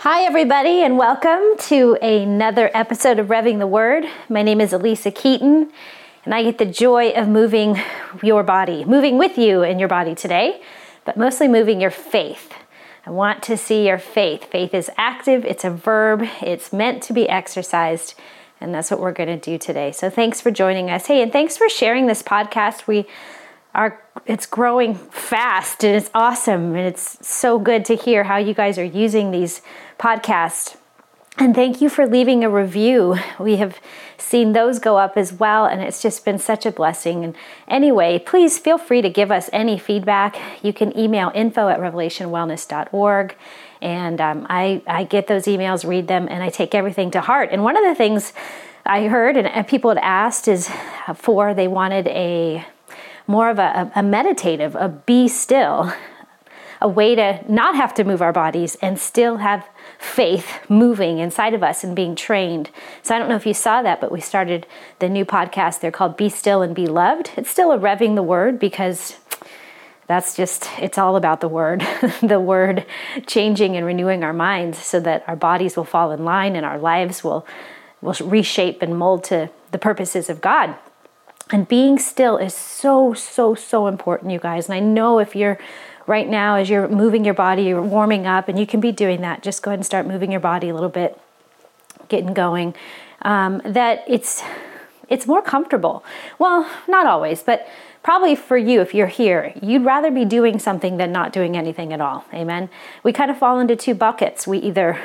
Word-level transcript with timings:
Hi, 0.00 0.24
everybody, 0.24 0.82
and 0.82 0.98
welcome 0.98 1.56
to 1.68 1.94
another 2.02 2.70
episode 2.74 3.18
of 3.18 3.28
Revving 3.28 3.60
the 3.60 3.66
Word. 3.66 4.04
My 4.28 4.42
name 4.42 4.60
is 4.60 4.72
Alisa 4.72 5.12
Keeton, 5.12 5.72
and 6.26 6.34
I 6.34 6.42
get 6.42 6.58
the 6.58 6.66
joy 6.66 7.12
of 7.12 7.28
moving 7.28 7.80
your 8.22 8.42
body, 8.42 8.84
moving 8.84 9.16
with 9.16 9.38
you 9.38 9.62
in 9.62 9.78
your 9.78 9.88
body 9.88 10.14
today, 10.14 10.60
but 11.06 11.16
mostly 11.16 11.48
moving 11.48 11.80
your 11.80 11.90
faith. 11.90 12.52
I 13.06 13.10
want 13.10 13.42
to 13.44 13.56
see 13.56 13.86
your 13.86 13.96
faith. 13.96 14.44
Faith 14.44 14.74
is 14.74 14.90
active, 14.98 15.46
it's 15.46 15.64
a 15.64 15.70
verb, 15.70 16.28
it's 16.42 16.74
meant 16.74 17.02
to 17.04 17.14
be 17.14 17.26
exercised, 17.26 18.14
and 18.60 18.74
that's 18.74 18.90
what 18.90 19.00
we're 19.00 19.12
going 19.12 19.30
to 19.30 19.38
do 19.38 19.56
today. 19.56 19.92
So, 19.92 20.10
thanks 20.10 20.42
for 20.42 20.50
joining 20.50 20.90
us. 20.90 21.06
Hey, 21.06 21.22
and 21.22 21.32
thanks 21.32 21.56
for 21.56 21.70
sharing 21.70 22.06
this 22.06 22.22
podcast. 22.22 22.86
We 22.86 23.06
are 23.76 24.02
it's 24.24 24.46
growing 24.46 24.94
fast 24.96 25.84
and 25.84 25.94
it's 25.94 26.10
awesome 26.14 26.74
and 26.74 26.86
it's 26.86 27.24
so 27.26 27.58
good 27.58 27.84
to 27.84 27.94
hear 27.94 28.24
how 28.24 28.38
you 28.38 28.54
guys 28.54 28.78
are 28.78 28.84
using 28.84 29.30
these 29.30 29.62
podcasts 29.98 30.76
and 31.38 31.54
thank 31.54 31.82
you 31.82 31.90
for 31.90 32.06
leaving 32.06 32.44
a 32.44 32.50
review. 32.50 33.16
We 33.38 33.56
have 33.56 33.78
seen 34.16 34.54
those 34.54 34.78
go 34.78 34.96
up 34.96 35.18
as 35.18 35.34
well, 35.34 35.66
and 35.66 35.82
it's 35.82 36.00
just 36.00 36.24
been 36.24 36.38
such 36.38 36.64
a 36.64 36.72
blessing. 36.72 37.22
And 37.22 37.36
anyway, 37.68 38.18
please 38.18 38.58
feel 38.58 38.78
free 38.78 39.02
to 39.02 39.10
give 39.10 39.30
us 39.30 39.50
any 39.52 39.78
feedback. 39.78 40.36
You 40.62 40.72
can 40.72 40.98
email 40.98 41.30
info 41.34 41.68
at 41.68 41.78
revelationwellness.org. 41.78 43.36
And 43.82 44.20
um, 44.22 44.46
I, 44.48 44.82
I 44.86 45.04
get 45.04 45.26
those 45.26 45.44
emails, 45.44 45.86
read 45.86 46.08
them, 46.08 46.26
and 46.30 46.42
I 46.42 46.48
take 46.48 46.74
everything 46.74 47.10
to 47.10 47.20
heart. 47.20 47.50
And 47.52 47.62
one 47.62 47.76
of 47.76 47.84
the 47.84 47.94
things 47.94 48.32
I 48.86 49.08
heard 49.08 49.36
and 49.36 49.68
people 49.68 49.90
had 49.90 49.98
asked 49.98 50.48
is 50.48 50.70
for 51.14 51.52
they 51.52 51.68
wanted 51.68 52.06
a 52.08 52.64
more 53.26 53.50
of 53.50 53.58
a, 53.58 53.90
a 53.94 54.02
meditative, 54.02 54.74
a 54.74 54.88
be 54.88 55.28
still, 55.28 55.92
a 56.80 56.88
way 56.88 57.14
to 57.14 57.40
not 57.50 57.74
have 57.74 57.94
to 57.94 58.04
move 58.04 58.20
our 58.20 58.32
bodies 58.32 58.76
and 58.82 58.98
still 58.98 59.38
have 59.38 59.66
faith 59.98 60.60
moving 60.68 61.18
inside 61.18 61.54
of 61.54 61.62
us 61.62 61.82
and 61.82 61.96
being 61.96 62.14
trained. 62.14 62.70
So 63.02 63.14
I 63.14 63.18
don't 63.18 63.28
know 63.28 63.36
if 63.36 63.46
you 63.46 63.54
saw 63.54 63.82
that, 63.82 64.00
but 64.00 64.12
we 64.12 64.20
started 64.20 64.66
the 64.98 65.08
new 65.08 65.24
podcast. 65.24 65.80
They're 65.80 65.90
called 65.90 66.16
Be 66.16 66.28
Still 66.28 66.62
and 66.62 66.74
Be 66.74 66.86
Loved. 66.86 67.30
It's 67.36 67.50
still 67.50 67.72
a 67.72 67.78
revving 67.78 68.14
the 68.14 68.22
word 68.22 68.58
because 68.58 69.16
that's 70.06 70.36
just 70.36 70.68
it's 70.78 70.98
all 70.98 71.16
about 71.16 71.40
the 71.40 71.48
word 71.48 71.80
the 72.22 72.38
word 72.38 72.86
changing 73.26 73.76
and 73.76 73.84
renewing 73.84 74.22
our 74.22 74.32
minds 74.32 74.78
so 74.78 75.00
that 75.00 75.24
our 75.26 75.34
bodies 75.34 75.76
will 75.76 75.84
fall 75.84 76.12
in 76.12 76.24
line 76.24 76.54
and 76.54 76.64
our 76.64 76.78
lives 76.78 77.24
will 77.24 77.44
will 78.00 78.14
reshape 78.22 78.82
and 78.82 78.96
mold 78.96 79.24
to 79.24 79.50
the 79.72 79.78
purposes 79.78 80.30
of 80.30 80.40
God 80.40 80.76
and 81.50 81.68
being 81.68 81.98
still 81.98 82.36
is 82.36 82.54
so, 82.54 83.14
so, 83.14 83.54
so 83.54 83.86
important, 83.86 84.32
you 84.32 84.38
guys. 84.38 84.68
And 84.68 84.74
I 84.74 84.80
know 84.80 85.18
if 85.18 85.36
you're 85.36 85.58
right 86.06 86.28
now, 86.28 86.56
as 86.56 86.68
you're 86.68 86.88
moving 86.88 87.24
your 87.24 87.34
body, 87.34 87.64
you're 87.64 87.82
warming 87.82 88.26
up, 88.26 88.48
and 88.48 88.58
you 88.58 88.66
can 88.66 88.80
be 88.80 88.92
doing 88.92 89.20
that. 89.20 89.42
Just 89.42 89.62
go 89.62 89.70
ahead 89.70 89.78
and 89.78 89.86
start 89.86 90.06
moving 90.06 90.30
your 90.30 90.40
body 90.40 90.68
a 90.68 90.74
little 90.74 90.88
bit, 90.88 91.20
getting 92.08 92.34
going. 92.34 92.74
Um, 93.22 93.62
that 93.64 94.04
it's 94.06 94.42
it's 95.08 95.26
more 95.26 95.40
comfortable. 95.40 96.04
Well, 96.38 96.68
not 96.88 97.06
always, 97.06 97.42
but 97.42 97.68
probably 98.02 98.34
for 98.34 98.56
you 98.56 98.80
if 98.80 98.92
you're 98.94 99.06
here, 99.06 99.52
you'd 99.62 99.84
rather 99.84 100.10
be 100.10 100.24
doing 100.24 100.58
something 100.58 100.96
than 100.96 101.12
not 101.12 101.32
doing 101.32 101.56
anything 101.56 101.92
at 101.92 102.00
all. 102.00 102.24
Amen. 102.34 102.68
We 103.04 103.12
kind 103.12 103.30
of 103.30 103.38
fall 103.38 103.60
into 103.60 103.76
two 103.76 103.94
buckets. 103.94 104.46
We 104.46 104.58
either 104.58 104.98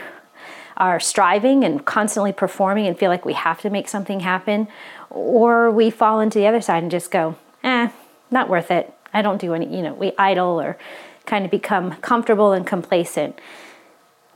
are 0.77 0.99
striving 0.99 1.63
and 1.63 1.85
constantly 1.85 2.33
performing 2.33 2.87
and 2.87 2.97
feel 2.97 3.09
like 3.09 3.25
we 3.25 3.33
have 3.33 3.61
to 3.61 3.69
make 3.69 3.87
something 3.87 4.21
happen, 4.21 4.67
or 5.11 5.69
we 5.69 5.89
fall 5.89 6.19
into 6.19 6.39
the 6.39 6.47
other 6.47 6.61
side 6.61 6.83
and 6.83 6.91
just 6.91 7.11
go, 7.11 7.35
eh, 7.63 7.89
not 8.29 8.49
worth 8.49 8.71
it. 8.71 8.93
I 9.13 9.21
don't 9.21 9.39
do 9.39 9.53
any, 9.53 9.75
you 9.75 9.81
know, 9.81 9.93
we 9.93 10.13
idle 10.17 10.59
or 10.61 10.77
kind 11.25 11.45
of 11.45 11.51
become 11.51 11.95
comfortable 11.97 12.53
and 12.53 12.65
complacent. 12.65 13.39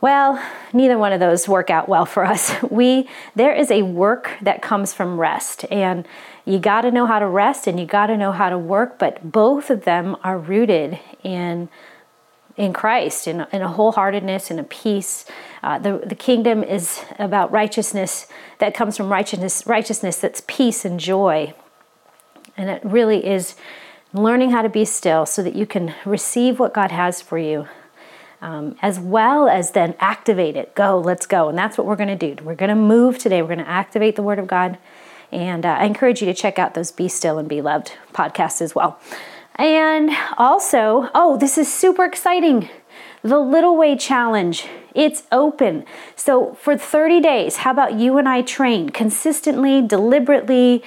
Well, 0.02 0.40
neither 0.74 0.98
one 0.98 1.14
of 1.14 1.20
those 1.20 1.48
work 1.48 1.70
out 1.70 1.90
well 1.90 2.06
for 2.06 2.26
us. 2.26 2.54
We 2.70 3.10
there 3.36 3.54
is 3.54 3.72
a 3.72 3.84
work 3.84 4.32
that 4.42 4.62
comes 4.62 4.94
from 4.94 5.20
rest 5.20 5.66
and 5.72 6.08
you 6.46 6.60
got 6.60 6.82
to 6.82 6.92
know 6.92 7.06
how 7.06 7.20
to 7.20 7.26
rest 7.26 7.68
and 7.68 7.80
you 7.80 7.86
got 7.86 8.08
to 8.08 8.18
know 8.18 8.32
how 8.32 8.50
to 8.50 8.58
work, 8.58 9.00
but 9.00 9.32
both 9.32 9.70
of 9.70 9.86
them 9.86 10.16
are 10.24 10.38
rooted 10.38 11.00
in 11.24 11.70
in 12.58 12.72
Christ, 12.72 13.28
in, 13.28 13.46
in 13.52 13.62
a 13.62 13.68
wholeheartedness 13.68 14.50
and 14.50 14.60
a 14.60 14.64
peace. 14.64 15.26
Uh, 15.62 15.78
the, 15.78 16.02
the 16.06 16.16
kingdom 16.16 16.64
is 16.64 17.04
about 17.20 17.52
righteousness 17.52 18.28
that 18.60 18.74
comes 18.74 18.96
from 18.96 19.12
righteousness, 19.12 19.66
righteousness 19.68 20.18
that's 20.18 20.42
peace 20.48 20.86
and 20.86 21.00
joy. 21.00 21.54
And 22.56 22.70
it 22.70 22.82
really 22.86 23.26
is 23.26 23.56
learning 24.14 24.52
how 24.52 24.62
to 24.62 24.70
be 24.70 24.86
still 24.86 25.26
so 25.26 25.44
that 25.44 25.56
you 25.56 25.66
can 25.66 25.94
receive 26.06 26.60
what 26.60 26.74
God 26.74 26.92
has 26.92 27.22
for 27.22 27.38
you, 27.38 27.68
um, 28.42 28.78
as 28.82 28.98
well 28.98 29.50
as 29.50 29.72
then 29.72 29.94
activate 30.00 30.56
it. 30.56 30.74
Go, 30.76 30.98
let's 30.98 31.26
go. 31.26 31.50
And 31.50 31.58
that's 31.58 31.78
what 31.78 31.86
we're 31.86 31.98
going 31.98 32.18
to 32.18 32.36
do. 32.36 32.42
We're 32.42 32.56
going 32.56 32.70
to 32.70 32.76
move 32.76 33.18
today. 33.18 33.42
We're 33.42 33.50
going 33.56 33.60
to 33.60 33.70
activate 33.70 34.16
the 34.16 34.24
Word 34.24 34.40
of 34.40 34.48
God. 34.48 34.78
And 35.32 35.66
uh, 35.66 35.70
I 35.70 35.86
encourage 35.86 36.22
you 36.22 36.28
to 36.28 36.34
check 36.34 36.58
out 36.58 36.76
those 36.76 36.94
Be 36.94 37.10
Still 37.10 37.38
and 37.38 37.50
Be 37.50 37.62
Loved 37.62 37.92
podcasts 38.14 38.62
as 38.62 38.74
well. 38.74 39.00
And 39.58 40.12
also, 40.38 41.10
oh, 41.16 41.38
this 41.38 41.58
is 41.58 41.74
super 41.74 42.06
exciting. 42.06 42.70
The 43.22 43.40
Little 43.40 43.76
Way 43.76 43.96
Challenge. 43.96 44.68
It's 44.94 45.24
open. 45.32 45.86
So 46.16 46.54
for 46.56 46.78
30 46.78 47.22
days, 47.22 47.58
how 47.58 47.72
about 47.72 47.94
you 47.94 48.18
and 48.18 48.30
I 48.30 48.42
train 48.42 48.90
consistently, 48.90 49.82
deliberately, 49.82 50.84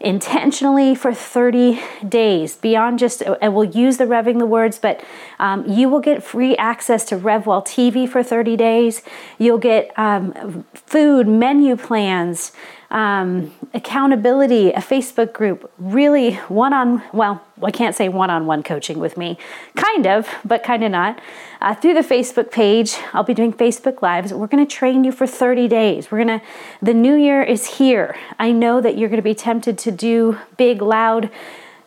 intentionally 0.00 0.94
for 0.94 1.14
30 1.14 1.80
days 2.06 2.56
beyond 2.56 2.98
just 2.98 3.22
and 3.22 3.54
we'll 3.54 3.64
use 3.64 3.96
the 3.96 4.04
revving 4.04 4.38
the 4.38 4.44
words 4.44 4.78
but 4.78 5.02
um, 5.38 5.66
you 5.66 5.88
will 5.88 6.00
get 6.00 6.22
free 6.22 6.54
access 6.56 7.04
to 7.04 7.16
revwell 7.16 7.64
tv 7.64 8.06
for 8.06 8.22
30 8.22 8.56
days 8.56 9.02
you'll 9.38 9.56
get 9.56 9.96
um, 9.98 10.66
food 10.74 11.26
menu 11.26 11.74
plans 11.76 12.52
um, 12.94 13.52
accountability, 13.74 14.70
a 14.70 14.78
Facebook 14.78 15.32
group, 15.32 15.70
really 15.78 16.34
one 16.46 16.72
on, 16.72 17.02
well, 17.12 17.44
I 17.60 17.72
can't 17.72 17.96
say 17.96 18.08
one 18.08 18.30
on 18.30 18.46
one 18.46 18.62
coaching 18.62 19.00
with 19.00 19.16
me, 19.16 19.36
kind 19.74 20.06
of, 20.06 20.28
but 20.44 20.62
kind 20.62 20.84
of 20.84 20.92
not. 20.92 21.20
Uh, 21.60 21.74
through 21.74 21.94
the 21.94 22.02
Facebook 22.02 22.52
page, 22.52 22.94
I'll 23.12 23.24
be 23.24 23.34
doing 23.34 23.52
Facebook 23.52 24.00
Lives. 24.00 24.32
We're 24.32 24.46
going 24.46 24.64
to 24.64 24.72
train 24.72 25.02
you 25.02 25.10
for 25.10 25.26
30 25.26 25.66
days. 25.66 26.12
We're 26.12 26.24
going 26.24 26.38
to, 26.38 26.46
the 26.80 26.94
new 26.94 27.16
year 27.16 27.42
is 27.42 27.78
here. 27.78 28.16
I 28.38 28.52
know 28.52 28.80
that 28.80 28.96
you're 28.96 29.08
going 29.08 29.18
to 29.18 29.22
be 29.22 29.34
tempted 29.34 29.76
to 29.78 29.90
do 29.90 30.38
big, 30.56 30.80
loud 30.80 31.30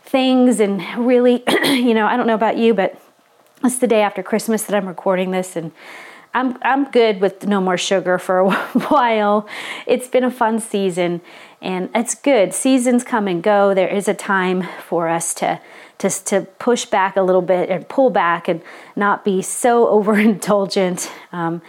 things 0.01 0.59
and 0.59 0.83
really, 0.97 1.41
you 1.63 1.93
know, 1.93 2.05
I 2.05 2.17
don't 2.17 2.27
know 2.27 2.35
about 2.35 2.57
you, 2.57 2.73
but 2.73 2.99
it's 3.63 3.77
the 3.77 3.87
day 3.87 4.01
after 4.01 4.21
Christmas 4.21 4.63
that 4.63 4.75
I'm 4.75 4.87
recording 4.87 5.31
this 5.31 5.55
and 5.55 5.71
I'm 6.33 6.57
I'm 6.61 6.91
good 6.91 7.21
with 7.21 7.47
no 7.47 7.59
more 7.61 7.77
sugar 7.77 8.17
for 8.19 8.39
a 8.39 8.51
while. 8.89 9.47
It's 9.85 10.07
been 10.07 10.23
a 10.23 10.31
fun 10.31 10.59
season 10.59 11.21
and 11.61 11.89
it's 11.95 12.15
good. 12.15 12.53
Seasons 12.53 13.03
come 13.03 13.27
and 13.27 13.41
go. 13.41 13.73
There 13.73 13.87
is 13.87 14.07
a 14.07 14.13
time 14.13 14.67
for 14.87 15.07
us 15.07 15.33
to 15.35 15.59
to, 15.99 16.09
to 16.25 16.41
push 16.59 16.85
back 16.85 17.15
a 17.17 17.21
little 17.21 17.41
bit 17.41 17.69
and 17.69 17.87
pull 17.89 18.11
back 18.11 18.47
and 18.47 18.61
not 18.95 19.25
be 19.25 19.41
so 19.41 19.85
overindulgent. 20.03 21.09
Um, 21.31 21.61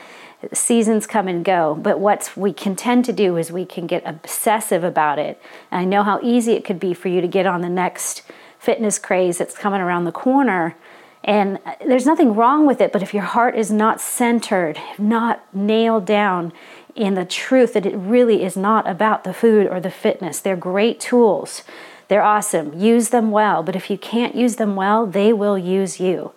seasons 0.52 1.06
come 1.06 1.26
and 1.26 1.44
go, 1.44 1.74
but 1.74 1.98
what 1.98 2.30
we 2.36 2.52
can 2.52 2.76
tend 2.76 3.04
to 3.06 3.12
do 3.12 3.36
is 3.36 3.50
we 3.50 3.64
can 3.64 3.86
get 3.86 4.02
obsessive 4.06 4.84
about 4.84 5.18
it. 5.18 5.40
And 5.70 5.80
I 5.80 5.84
know 5.84 6.02
how 6.04 6.20
easy 6.22 6.52
it 6.52 6.64
could 6.64 6.78
be 6.78 6.94
for 6.94 7.08
you 7.08 7.20
to 7.20 7.26
get 7.26 7.46
on 7.46 7.60
the 7.60 7.68
next 7.68 8.22
fitness 8.58 8.98
craze 8.98 9.38
that's 9.38 9.56
coming 9.56 9.80
around 9.80 10.04
the 10.04 10.12
corner 10.12 10.76
and 11.24 11.58
uh, 11.64 11.74
there's 11.86 12.06
nothing 12.06 12.34
wrong 12.34 12.66
with 12.66 12.80
it, 12.80 12.92
but 12.92 13.02
if 13.02 13.12
your 13.12 13.24
heart 13.24 13.56
is 13.56 13.70
not 13.70 14.00
centered, 14.00 14.78
not 14.98 15.42
nailed 15.54 16.06
down 16.06 16.52
in 16.94 17.14
the 17.14 17.24
truth 17.24 17.74
that 17.74 17.86
it 17.86 17.96
really 17.96 18.42
is 18.42 18.56
not 18.56 18.88
about 18.88 19.24
the 19.24 19.34
food 19.34 19.66
or 19.66 19.80
the 19.80 19.90
fitness, 19.90 20.40
they're 20.40 20.56
great 20.56 21.00
tools. 21.00 21.62
They're 22.08 22.22
awesome. 22.22 22.78
Use 22.78 23.10
them 23.10 23.30
well, 23.30 23.62
but 23.62 23.76
if 23.76 23.90
you 23.90 23.98
can't 23.98 24.34
use 24.34 24.56
them 24.56 24.76
well, 24.76 25.06
they 25.06 25.32
will 25.32 25.58
use 25.58 26.00
you. 26.00 26.32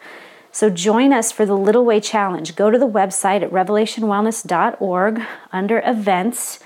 So 0.52 0.70
join 0.70 1.14
us 1.14 1.32
for 1.32 1.46
the 1.46 1.58
Little 1.58 1.86
Way 1.86 2.02
Challenge. 2.02 2.56
Go 2.58 2.70
to 2.70 2.78
the 2.78 2.88
website 2.88 3.42
at 3.42 3.52
revelationwellness.org 3.52 5.22
under 5.54 5.82
events. 5.86 6.60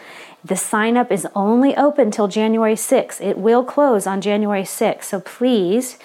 The 0.44 0.56
sign 0.56 0.98
up 0.98 1.12
is 1.12 1.28
only 1.36 1.76
open 1.76 2.10
till 2.10 2.28
January 2.28 2.74
6th. 2.74 3.22
It 3.22 3.38
will 3.38 3.64
close 3.64 4.08
on 4.08 4.22
January 4.22 4.64
6th. 4.64 5.04
So 5.04 5.20
please 5.20 5.98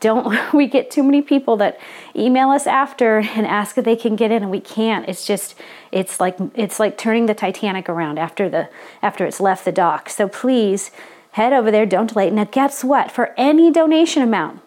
don't 0.00 0.52
we 0.52 0.66
get 0.66 0.90
too 0.90 1.02
many 1.02 1.22
people 1.22 1.56
that 1.58 1.78
email 2.14 2.50
us 2.50 2.66
after 2.66 3.18
and 3.18 3.46
ask 3.46 3.78
if 3.78 3.84
they 3.84 3.96
can 3.96 4.16
get 4.16 4.30
in 4.30 4.42
and 4.42 4.50
we 4.50 4.60
can't. 4.60 5.08
It's 5.08 5.26
just 5.26 5.54
it's 5.92 6.20
like 6.20 6.36
it's 6.54 6.78
like 6.80 6.98
turning 6.98 7.26
the 7.26 7.34
titanic 7.34 7.88
around 7.88 8.18
after 8.18 8.48
the 8.48 8.68
after 9.02 9.24
it's 9.24 9.40
left 9.40 9.64
the 9.64 9.72
dock. 9.72 10.08
So 10.08 10.28
please 10.28 10.90
head 11.32 11.52
over 11.52 11.70
there. 11.70 11.86
Don't 11.86 12.12
delay. 12.12 12.30
Now 12.30 12.44
guess 12.44 12.84
what? 12.84 13.10
For 13.10 13.34
any 13.36 13.70
donation 13.70 14.22
amount 14.22 14.60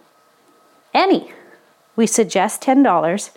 any 0.93 1.31
we 1.95 2.07
suggest 2.07 2.61
$10 2.61 3.31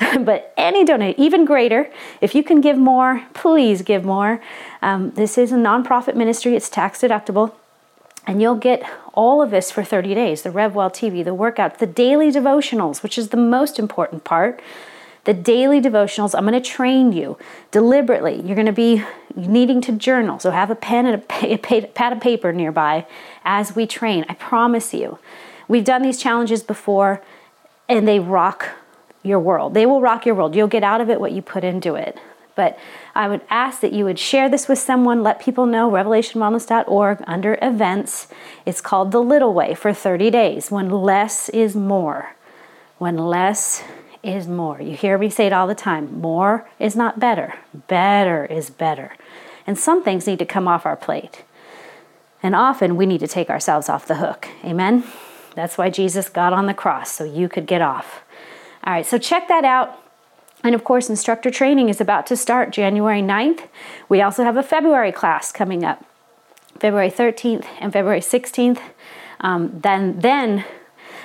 but 0.24 0.52
any 0.56 0.84
donate 0.84 1.18
even 1.18 1.44
greater 1.44 1.90
if 2.20 2.34
you 2.34 2.42
can 2.42 2.60
give 2.60 2.76
more 2.76 3.24
please 3.32 3.82
give 3.82 4.04
more. 4.04 4.42
Um, 4.82 5.12
this 5.12 5.38
is 5.38 5.52
a 5.52 5.56
nonprofit 5.56 6.16
ministry. 6.16 6.54
It's 6.54 6.68
tax 6.68 7.00
deductible 7.00 7.54
and 8.28 8.42
you'll 8.42 8.56
get 8.56 8.82
all 9.14 9.40
of 9.40 9.50
this 9.50 9.70
for 9.72 9.82
30 9.82 10.14
days 10.14 10.42
the 10.42 10.50
RevWell 10.50 10.92
TV, 10.92 11.24
the 11.24 11.34
workouts, 11.34 11.78
the 11.78 11.86
daily 11.86 12.30
devotionals, 12.30 13.02
which 13.02 13.18
is 13.18 13.30
the 13.30 13.38
most 13.38 13.78
important 13.78 14.22
part. 14.22 14.60
the 15.24 15.34
daily 15.34 15.78
devotionals, 15.78 16.34
I'm 16.34 16.46
going 16.46 16.54
to 16.54 16.70
train 16.70 17.12
you 17.12 17.36
deliberately. 17.70 18.40
You're 18.40 18.54
going 18.54 18.66
to 18.66 18.72
be 18.72 19.04
needing 19.34 19.82
to 19.82 19.92
journal, 19.92 20.38
so 20.38 20.50
have 20.50 20.70
a 20.70 20.74
pen 20.74 21.04
and 21.06 21.22
a, 21.42 21.58
pad 21.98 22.12
of 22.12 22.20
paper 22.20 22.52
nearby 22.52 23.06
as 23.44 23.74
we 23.74 23.86
train. 23.86 24.24
I 24.28 24.34
promise 24.34 24.94
you. 24.94 25.18
We've 25.66 25.84
done 25.84 26.02
these 26.02 26.18
challenges 26.18 26.62
before 26.62 27.22
and 27.88 28.06
they 28.08 28.20
rock 28.20 28.70
your 29.22 29.40
world. 29.40 29.74
They 29.74 29.84
will 29.84 30.00
rock 30.00 30.24
your 30.24 30.34
world. 30.34 30.54
You'll 30.54 30.68
get 30.68 30.82
out 30.82 31.00
of 31.00 31.10
it 31.10 31.20
what 31.20 31.32
you 31.32 31.42
put 31.42 31.64
into 31.64 31.94
it. 31.94 32.18
But 32.54 32.78
I 33.18 33.26
would 33.26 33.40
ask 33.50 33.80
that 33.80 33.92
you 33.92 34.04
would 34.04 34.20
share 34.20 34.48
this 34.48 34.68
with 34.68 34.78
someone, 34.78 35.24
let 35.24 35.40
people 35.40 35.66
know 35.66 35.90
revelationwellness.org 35.90 37.24
under 37.26 37.58
events. 37.60 38.28
It's 38.64 38.80
called 38.80 39.10
The 39.10 39.20
Little 39.20 39.52
Way 39.52 39.74
for 39.74 39.92
30 39.92 40.30
days 40.30 40.70
when 40.70 40.88
less 40.88 41.48
is 41.48 41.74
more. 41.74 42.36
When 42.98 43.18
less 43.18 43.82
is 44.22 44.46
more. 44.46 44.80
You 44.80 44.94
hear 44.94 45.18
me 45.18 45.30
say 45.30 45.48
it 45.48 45.52
all 45.52 45.66
the 45.66 45.74
time 45.74 46.20
more 46.20 46.68
is 46.78 46.94
not 46.94 47.18
better, 47.18 47.54
better 47.88 48.46
is 48.46 48.70
better. 48.70 49.16
And 49.66 49.76
some 49.76 50.04
things 50.04 50.28
need 50.28 50.38
to 50.38 50.46
come 50.46 50.68
off 50.68 50.86
our 50.86 50.96
plate. 50.96 51.42
And 52.40 52.54
often 52.54 52.94
we 52.94 53.04
need 53.04 53.18
to 53.18 53.26
take 53.26 53.50
ourselves 53.50 53.88
off 53.88 54.06
the 54.06 54.16
hook. 54.16 54.46
Amen? 54.64 55.02
That's 55.56 55.76
why 55.76 55.90
Jesus 55.90 56.28
got 56.28 56.52
on 56.52 56.66
the 56.66 56.74
cross, 56.74 57.10
so 57.10 57.24
you 57.24 57.48
could 57.48 57.66
get 57.66 57.82
off. 57.82 58.22
All 58.84 58.92
right, 58.92 59.04
so 59.04 59.18
check 59.18 59.48
that 59.48 59.64
out. 59.64 60.07
And 60.68 60.74
of 60.74 60.84
course, 60.84 61.08
instructor 61.08 61.50
training 61.50 61.88
is 61.88 61.98
about 61.98 62.26
to 62.26 62.36
start 62.36 62.72
January 62.72 63.22
9th. 63.22 63.68
We 64.10 64.20
also 64.20 64.44
have 64.44 64.58
a 64.58 64.62
February 64.62 65.12
class 65.12 65.50
coming 65.50 65.82
up, 65.82 66.04
February 66.78 67.10
13th 67.10 67.64
and 67.80 67.90
February 67.90 68.20
16th. 68.20 68.78
Um, 69.40 69.80
then, 69.80 70.20
then 70.20 70.66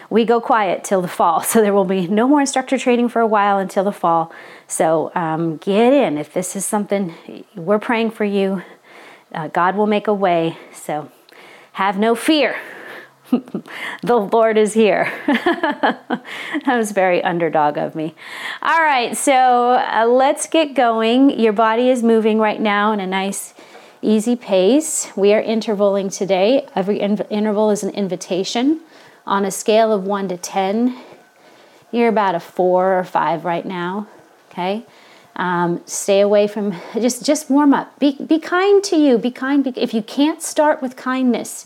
we 0.09 0.23
go 0.23 0.39
quiet 0.39 0.85
till 0.85 1.01
the 1.01 1.09
fall. 1.09 1.41
So 1.43 1.59
there 1.59 1.73
will 1.73 1.83
be 1.83 2.07
no 2.07 2.25
more 2.25 2.39
instructor 2.39 2.77
training 2.77 3.09
for 3.09 3.19
a 3.19 3.27
while 3.27 3.57
until 3.57 3.83
the 3.83 3.91
fall. 3.91 4.31
So 4.69 5.11
um, 5.13 5.57
get 5.57 5.91
in. 5.91 6.17
If 6.17 6.31
this 6.33 6.55
is 6.55 6.65
something 6.65 7.13
we're 7.53 7.79
praying 7.79 8.11
for 8.11 8.23
you, 8.23 8.63
uh, 9.33 9.49
God 9.49 9.75
will 9.75 9.87
make 9.87 10.07
a 10.07 10.13
way. 10.13 10.57
So 10.71 11.11
have 11.73 11.99
no 11.99 12.15
fear. 12.15 12.55
the 14.01 14.15
Lord 14.15 14.57
is 14.57 14.73
here. 14.73 15.11
that 15.27 16.65
was 16.67 16.91
very 16.91 17.23
underdog 17.23 17.77
of 17.77 17.95
me. 17.95 18.13
All 18.61 18.81
right, 18.81 19.15
so 19.17 19.73
uh, 19.73 20.05
let's 20.07 20.47
get 20.47 20.75
going. 20.75 21.39
Your 21.39 21.53
body 21.53 21.89
is 21.89 22.03
moving 22.03 22.39
right 22.39 22.61
now 22.61 22.91
in 22.91 22.99
a 22.99 23.07
nice, 23.07 23.53
easy 24.01 24.35
pace. 24.35 25.11
We 25.15 25.33
are 25.33 25.41
intervaling 25.41 26.15
today. 26.15 26.67
Every 26.75 26.99
interval 26.99 27.71
is 27.71 27.83
an 27.83 27.89
invitation. 27.91 28.81
On 29.25 29.45
a 29.45 29.51
scale 29.51 29.91
of 29.91 30.03
1 30.03 30.27
to 30.29 30.37
10, 30.37 30.97
you're 31.91 32.09
about 32.09 32.35
a 32.35 32.39
4 32.39 32.99
or 32.99 33.03
5 33.03 33.45
right 33.45 33.65
now. 33.65 34.07
Okay? 34.51 34.85
Um, 35.35 35.81
stay 35.85 36.21
away 36.21 36.45
from 36.47 36.75
just 36.93 37.25
just 37.25 37.49
warm 37.49 37.73
up. 37.73 37.97
Be 37.97 38.15
be 38.23 38.37
kind 38.37 38.83
to 38.83 38.95
you. 38.95 39.17
Be 39.17 39.31
kind. 39.31 39.65
If 39.75 39.91
you 39.91 40.03
can't 40.03 40.43
start 40.43 40.79
with 40.79 40.95
kindness, 40.95 41.65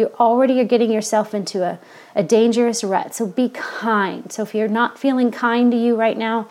you 0.00 0.12
already 0.18 0.58
are 0.60 0.64
getting 0.64 0.90
yourself 0.90 1.34
into 1.34 1.62
a, 1.62 1.78
a 2.16 2.22
dangerous 2.22 2.82
rut. 2.82 3.14
So 3.14 3.26
be 3.26 3.50
kind. 3.50 4.32
So 4.32 4.42
if 4.42 4.54
you're 4.54 4.68
not 4.68 4.98
feeling 4.98 5.30
kind 5.30 5.70
to 5.70 5.78
you 5.78 5.94
right 5.94 6.18
now, 6.18 6.48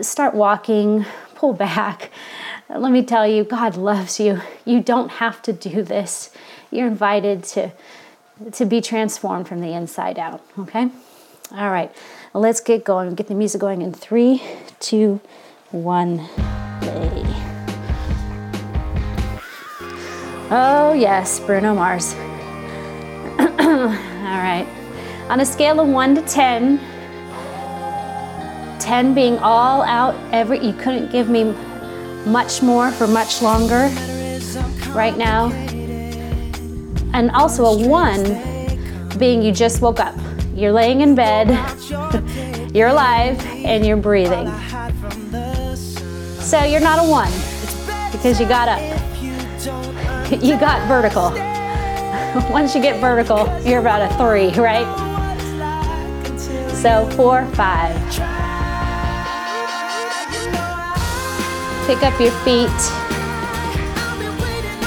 start 0.00 0.34
walking. 0.34 1.04
Pull 1.34 1.52
back. 1.52 2.10
Let 2.68 2.90
me 2.90 3.04
tell 3.04 3.26
you, 3.26 3.44
God 3.44 3.76
loves 3.76 4.18
you. 4.18 4.40
You 4.64 4.80
don't 4.80 5.10
have 5.10 5.42
to 5.42 5.52
do 5.52 5.82
this. 5.82 6.30
You're 6.70 6.86
invited 6.86 7.44
to 7.44 7.72
to 8.52 8.66
be 8.66 8.80
transformed 8.82 9.48
from 9.48 9.60
the 9.60 9.72
inside 9.72 10.18
out. 10.18 10.42
Okay? 10.58 10.90
All 11.52 11.70
right. 11.70 11.90
Let's 12.34 12.60
get 12.60 12.84
going. 12.84 13.14
Get 13.14 13.28
the 13.28 13.34
music 13.34 13.60
going 13.60 13.80
in 13.80 13.92
three, 13.94 14.42
two, 14.78 15.20
one, 15.70 16.26
play. 16.82 17.24
Oh, 20.50 20.92
yes, 20.96 21.40
Bruno 21.40 21.74
Mars. 21.74 22.14
all 23.80 24.38
right. 24.42 24.66
On 25.28 25.40
a 25.40 25.46
scale 25.46 25.80
of 25.80 25.88
one 25.88 26.14
to 26.14 26.22
10, 26.22 26.78
10 28.78 29.14
being 29.14 29.38
all 29.38 29.82
out, 29.82 30.14
every, 30.32 30.64
you 30.64 30.72
couldn't 30.72 31.10
give 31.10 31.28
me 31.28 31.52
much 32.24 32.62
more 32.62 32.90
for 32.90 33.06
much 33.06 33.42
longer 33.42 33.90
right 34.92 35.16
now 35.16 35.52
and 37.16 37.30
also 37.30 37.64
a 37.64 37.88
one 37.88 38.22
being 39.18 39.40
you 39.40 39.50
just 39.50 39.80
woke 39.80 40.00
up. 40.00 40.14
You're 40.54 40.72
laying 40.72 41.00
in 41.00 41.14
bed, 41.14 41.48
you're 42.74 42.88
alive, 42.88 43.40
and 43.64 43.86
you're 43.86 43.96
breathing. 43.96 44.46
So 46.40 46.62
you're 46.64 46.80
not 46.80 46.98
a 46.98 47.08
one 47.08 47.32
because 48.12 48.38
you 48.38 48.46
got 48.46 48.68
up. 48.68 48.80
You 50.42 50.58
got 50.58 50.88
vertical. 50.88 51.30
Once 52.50 52.74
you 52.74 52.82
get 52.82 53.00
vertical, 53.00 53.48
you're 53.62 53.80
about 53.80 54.02
a 54.02 54.14
three, 54.16 54.50
right? 54.60 54.84
So 56.68 57.08
four, 57.16 57.46
five. 57.54 57.96
Pick 61.86 62.02
up 62.02 62.20
your 62.20 62.32
feet 62.44 62.68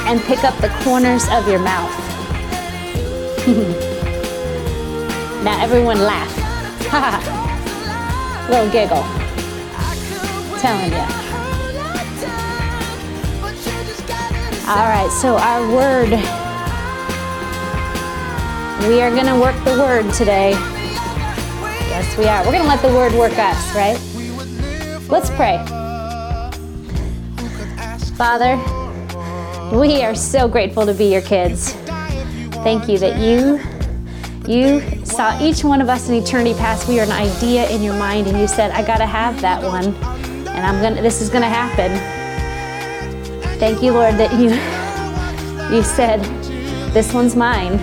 and 0.06 0.22
pick 0.22 0.44
up 0.44 0.56
the 0.58 0.70
corners 0.84 1.28
of 1.30 1.48
your 1.48 1.58
mouth. 1.58 1.90
now 5.44 5.60
everyone 5.60 6.02
laugh. 6.02 6.30
Little 8.50 8.70
giggle. 8.70 9.04
telling 10.60 10.92
you. 10.92 11.20
All 14.70 14.88
right, 14.88 15.10
so 15.20 15.36
our 15.36 15.68
word. 15.74 16.39
We 18.88 19.02
are 19.02 19.12
going 19.12 19.26
to 19.26 19.38
work 19.40 19.56
the 19.66 19.72
word 19.72 20.14
today. 20.14 20.52
Yes, 20.52 22.18
we 22.18 22.26
are. 22.26 22.40
We're 22.46 22.54
going 22.54 22.64
to 22.64 22.68
let 22.68 22.82
the 22.82 22.88
word 22.88 23.14
work 23.14 23.38
us, 23.38 23.76
right? 23.76 24.00
Let's 25.10 25.30
pray. 25.32 25.58
Father, 28.16 28.58
we 29.78 30.02
are 30.02 30.16
so 30.16 30.48
grateful 30.48 30.86
to 30.86 30.94
be 30.94 31.06
your 31.12 31.22
kids. 31.22 31.74
Thank 32.64 32.88
you 32.88 32.98
that 33.00 33.18
you 33.20 33.60
you 34.48 35.06
saw 35.06 35.38
each 35.42 35.64
one 35.64 35.82
of 35.82 35.90
us 35.90 36.08
in 36.10 36.16
eternity 36.16 36.54
past. 36.54 36.88
We 36.88 37.00
are 37.00 37.04
an 37.04 37.12
idea 37.12 37.70
in 37.70 37.84
your 37.84 37.94
mind, 37.96 38.28
and 38.28 38.40
you 38.40 38.48
said, 38.48 38.72
"I 38.72 38.82
gotta 38.82 39.06
have 39.06 39.40
that 39.42 39.62
one, 39.62 39.94
and 40.48 40.66
I'm 40.66 40.82
gonna. 40.82 41.02
This 41.02 41.22
is 41.22 41.30
gonna 41.30 41.50
happen." 41.50 41.92
Thank 43.60 43.84
you, 43.84 43.92
Lord, 43.92 44.16
that 44.18 44.34
you 44.34 44.50
you 45.76 45.84
said, 45.84 46.24
"This 46.94 47.14
one's 47.14 47.36
mine," 47.36 47.80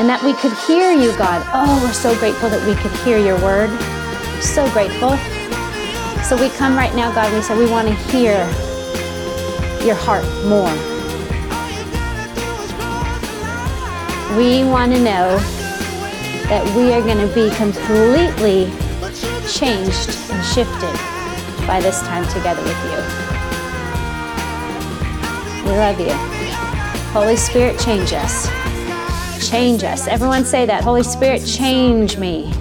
and 0.00 0.08
that 0.08 0.24
we 0.24 0.32
could 0.32 0.56
hear 0.66 0.90
you, 0.90 1.14
God. 1.18 1.46
Oh, 1.52 1.84
we're 1.84 1.92
so 1.92 2.18
grateful 2.18 2.48
that 2.48 2.66
we 2.66 2.74
could 2.74 2.92
hear 3.04 3.18
your 3.18 3.36
word. 3.44 3.68
So 4.40 4.64
grateful. 4.72 5.18
So 6.24 6.40
we 6.40 6.48
come 6.56 6.74
right 6.74 6.94
now, 6.96 7.12
God. 7.12 7.30
We 7.34 7.42
say 7.42 7.54
we 7.54 7.70
want 7.70 7.86
to 7.86 7.94
hear 8.08 8.40
your 9.84 9.94
heart 9.94 10.24
more. 10.48 10.72
we 14.36 14.62
want 14.62 14.92
to 14.92 14.98
know 14.98 15.36
that 16.48 16.64
we 16.76 16.92
are 16.92 17.02
going 17.02 17.18
to 17.18 17.34
be 17.34 17.50
completely 17.56 18.70
changed 19.48 20.08
and 20.30 20.44
shifted 20.46 20.96
by 21.66 21.80
this 21.80 22.00
time 22.02 22.24
together 22.28 22.62
with 22.62 22.78
you. 22.84 22.96
We 25.68 25.76
love 25.76 25.98
you. 25.98 26.12
Holy 27.12 27.36
Spirit, 27.36 27.78
change 27.80 28.12
us. 28.12 28.59
Change 29.50 29.84
us. 29.84 30.06
Everyone 30.06 30.44
say 30.44 30.66
that. 30.66 30.84
Holy 30.84 31.02
Spirit, 31.02 31.44
change 31.44 32.16
me. 32.16 32.52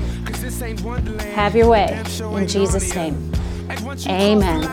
Have 1.34 1.56
your 1.56 1.70
way. 1.70 2.02
In 2.34 2.48
Jesus' 2.48 2.94
name. 2.96 3.32
Amen. 4.08 4.68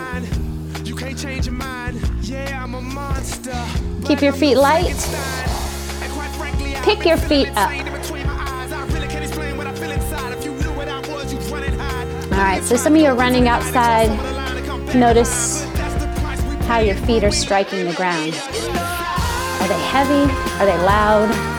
Keep 4.04 4.22
your 4.22 4.32
feet 4.32 4.56
light 4.56 4.94
pick 6.86 7.04
your 7.04 7.16
feet 7.16 7.48
up. 7.56 7.68
All 12.30 12.42
right, 12.42 12.62
so 12.62 12.76
some 12.76 12.94
of 12.94 13.00
you 13.00 13.08
are 13.08 13.14
running 13.16 13.48
outside. 13.48 14.08
Notice 14.94 15.64
how 16.68 16.78
your 16.78 16.94
feet 16.94 17.24
are 17.24 17.32
striking 17.32 17.84
the 17.86 17.94
ground. 17.94 18.34
Are 18.34 19.68
they 19.68 19.80
heavy? 19.88 20.32
Are 20.60 20.66
they 20.66 20.78
loud? 20.78 21.55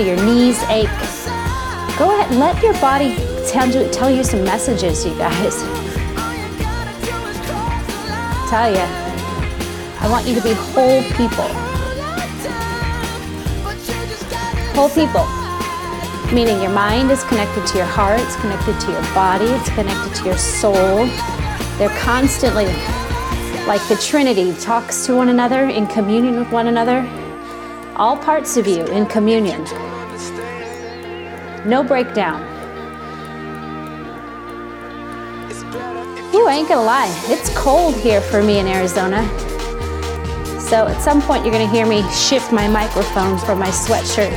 Do 0.00 0.06
your 0.06 0.24
knees 0.24 0.58
ache? 0.70 0.88
Go 1.98 2.08
ahead, 2.08 2.30
and 2.30 2.40
let 2.40 2.62
your 2.62 2.72
body 2.80 3.16
tell 3.46 3.68
you, 3.68 3.86
tell 3.92 4.10
you 4.10 4.24
some 4.24 4.42
messages, 4.42 5.04
you 5.04 5.14
guys. 5.18 5.60
Tell 8.48 8.72
you, 8.72 8.86
I 10.00 10.08
want 10.10 10.26
you 10.26 10.34
to 10.36 10.40
be 10.40 10.54
whole 10.54 11.02
people. 11.18 11.44
whole 14.72 14.88
people. 14.88 15.26
meaning 16.32 16.62
your 16.62 16.72
mind 16.72 17.10
is 17.10 17.22
connected 17.24 17.66
to 17.66 17.76
your 17.76 17.86
heart, 17.86 18.20
it's 18.20 18.36
connected 18.36 18.80
to 18.80 18.92
your 18.92 19.02
body, 19.12 19.44
it's 19.44 19.68
connected 19.68 20.14
to 20.14 20.24
your 20.24 20.38
soul. 20.38 21.04
They're 21.76 21.94
constantly, 21.98 22.64
like 23.66 23.86
the 23.88 24.00
Trinity, 24.00 24.54
talks 24.54 25.04
to 25.04 25.14
one 25.14 25.28
another 25.28 25.64
in 25.64 25.86
communion 25.86 26.38
with 26.38 26.50
one 26.50 26.68
another. 26.68 27.06
All 27.96 28.16
parts 28.16 28.56
of 28.56 28.66
you 28.66 28.86
in 28.86 29.04
communion. 29.04 29.89
No 31.66 31.84
breakdown. 31.84 32.40
Ooh, 36.34 36.46
I 36.46 36.54
ain't 36.54 36.68
gonna 36.68 36.82
lie, 36.82 37.12
it's 37.26 37.54
cold 37.54 37.94
here 37.96 38.22
for 38.22 38.42
me 38.42 38.60
in 38.60 38.66
Arizona. 38.66 39.28
So 40.58 40.86
at 40.86 41.02
some 41.02 41.20
point, 41.20 41.44
you're 41.44 41.52
gonna 41.52 41.68
hear 41.68 41.84
me 41.84 42.02
shift 42.10 42.50
my 42.50 42.66
microphone 42.66 43.38
from 43.38 43.58
my 43.58 43.68
sweatshirt 43.68 44.32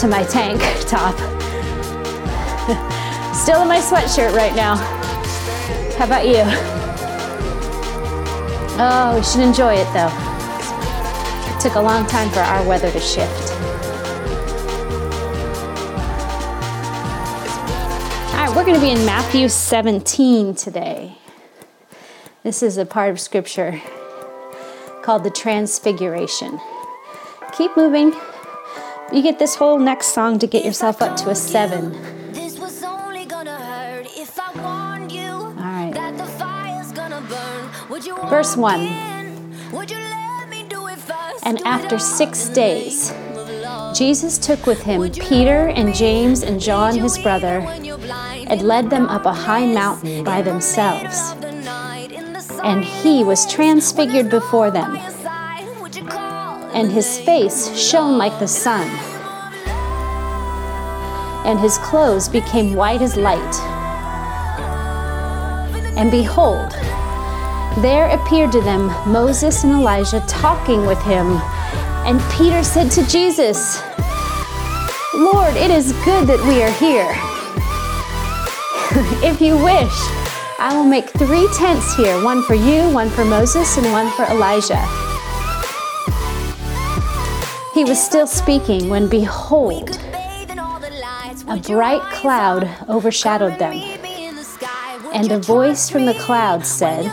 to 0.00 0.06
my 0.06 0.22
tank 0.24 0.60
top. 0.86 1.16
Still 3.34 3.62
in 3.62 3.68
my 3.68 3.78
sweatshirt 3.78 4.34
right 4.34 4.54
now. 4.54 4.76
How 5.96 6.04
about 6.04 6.26
you? 6.26 6.42
Oh, 8.78 9.14
we 9.16 9.24
should 9.24 9.40
enjoy 9.40 9.74
it 9.74 9.90
though. 9.94 10.12
It 11.54 11.60
took 11.60 11.76
a 11.76 11.80
long 11.80 12.06
time 12.06 12.28
for 12.30 12.40
our 12.40 12.66
weather 12.66 12.90
to 12.90 13.00
shift. 13.00 13.51
We're 18.54 18.64
going 18.64 18.74
to 18.74 18.80
be 18.80 18.90
in 18.90 19.06
Matthew 19.06 19.48
17 19.48 20.54
today. 20.54 21.16
This 22.42 22.62
is 22.62 22.76
a 22.76 22.84
part 22.84 23.08
of 23.08 23.18
scripture 23.18 23.80
called 25.02 25.24
the 25.24 25.30
Transfiguration. 25.30 26.60
Keep 27.52 27.78
moving. 27.78 28.12
You 29.10 29.22
get 29.22 29.38
this 29.38 29.54
whole 29.54 29.78
next 29.78 30.08
song 30.08 30.38
to 30.38 30.46
get 30.46 30.66
yourself 30.66 31.00
up 31.00 31.16
to 31.18 31.30
a 31.30 31.34
seven. 31.34 31.94
All 35.56 35.64
right. 35.64 35.94
Verse 38.28 38.54
1. 38.54 38.80
And 41.44 41.58
after 41.64 41.98
six 41.98 42.50
days, 42.50 43.12
Jesus 43.94 44.38
took 44.38 44.66
with 44.66 44.82
him 44.82 45.10
Peter 45.12 45.68
and 45.68 45.94
James 45.94 46.42
and 46.42 46.60
John, 46.60 46.98
his 46.98 47.18
brother, 47.18 47.58
and 47.58 48.62
led 48.62 48.90
them 48.90 49.06
up 49.06 49.26
a 49.26 49.32
high 49.32 49.66
mountain 49.66 50.24
by 50.24 50.42
themselves. 50.42 51.34
And 52.64 52.84
he 52.84 53.24
was 53.24 53.50
transfigured 53.52 54.30
before 54.30 54.70
them 54.70 54.96
and 56.74 56.90
his 56.90 57.18
face 57.20 57.76
shone 57.78 58.16
like 58.16 58.38
the 58.38 58.48
sun, 58.48 58.88
and 61.44 61.60
his 61.60 61.76
clothes 61.78 62.28
became 62.28 62.74
white 62.74 63.02
as 63.02 63.16
light. 63.16 63.54
And 65.98 66.10
behold, 66.10 66.70
there 67.82 68.08
appeared 68.08 68.52
to 68.52 68.60
them 68.62 68.86
Moses 69.10 69.64
and 69.64 69.72
Elijah 69.72 70.24
talking 70.26 70.86
with 70.86 71.00
him. 71.02 71.40
And 72.04 72.20
Peter 72.32 72.62
said 72.64 72.90
to 72.92 73.06
Jesus, 73.06 73.80
Lord, 75.14 75.54
it 75.56 75.70
is 75.70 75.92
good 76.04 76.26
that 76.26 76.42
we 76.48 76.62
are 76.62 76.70
here. 76.82 77.08
if 79.22 79.40
you 79.40 79.54
wish, 79.54 79.92
I 80.58 80.72
will 80.74 80.84
make 80.84 81.08
three 81.10 81.48
tents 81.56 81.94
here 81.96 82.22
one 82.24 82.42
for 82.42 82.54
you, 82.54 82.88
one 82.90 83.08
for 83.08 83.24
Moses, 83.24 83.76
and 83.76 83.86
one 83.92 84.10
for 84.12 84.24
Elijah. 84.24 84.84
He 87.72 87.84
was 87.84 88.02
still 88.02 88.26
speaking 88.26 88.88
when, 88.88 89.08
behold, 89.08 89.90
a 91.48 91.56
bright 91.56 92.02
cloud 92.12 92.68
overshadowed 92.88 93.58
them. 93.58 93.74
And 95.14 95.30
a 95.30 95.38
voice 95.38 95.88
from 95.88 96.06
the 96.06 96.14
cloud 96.14 96.66
said, 96.66 97.04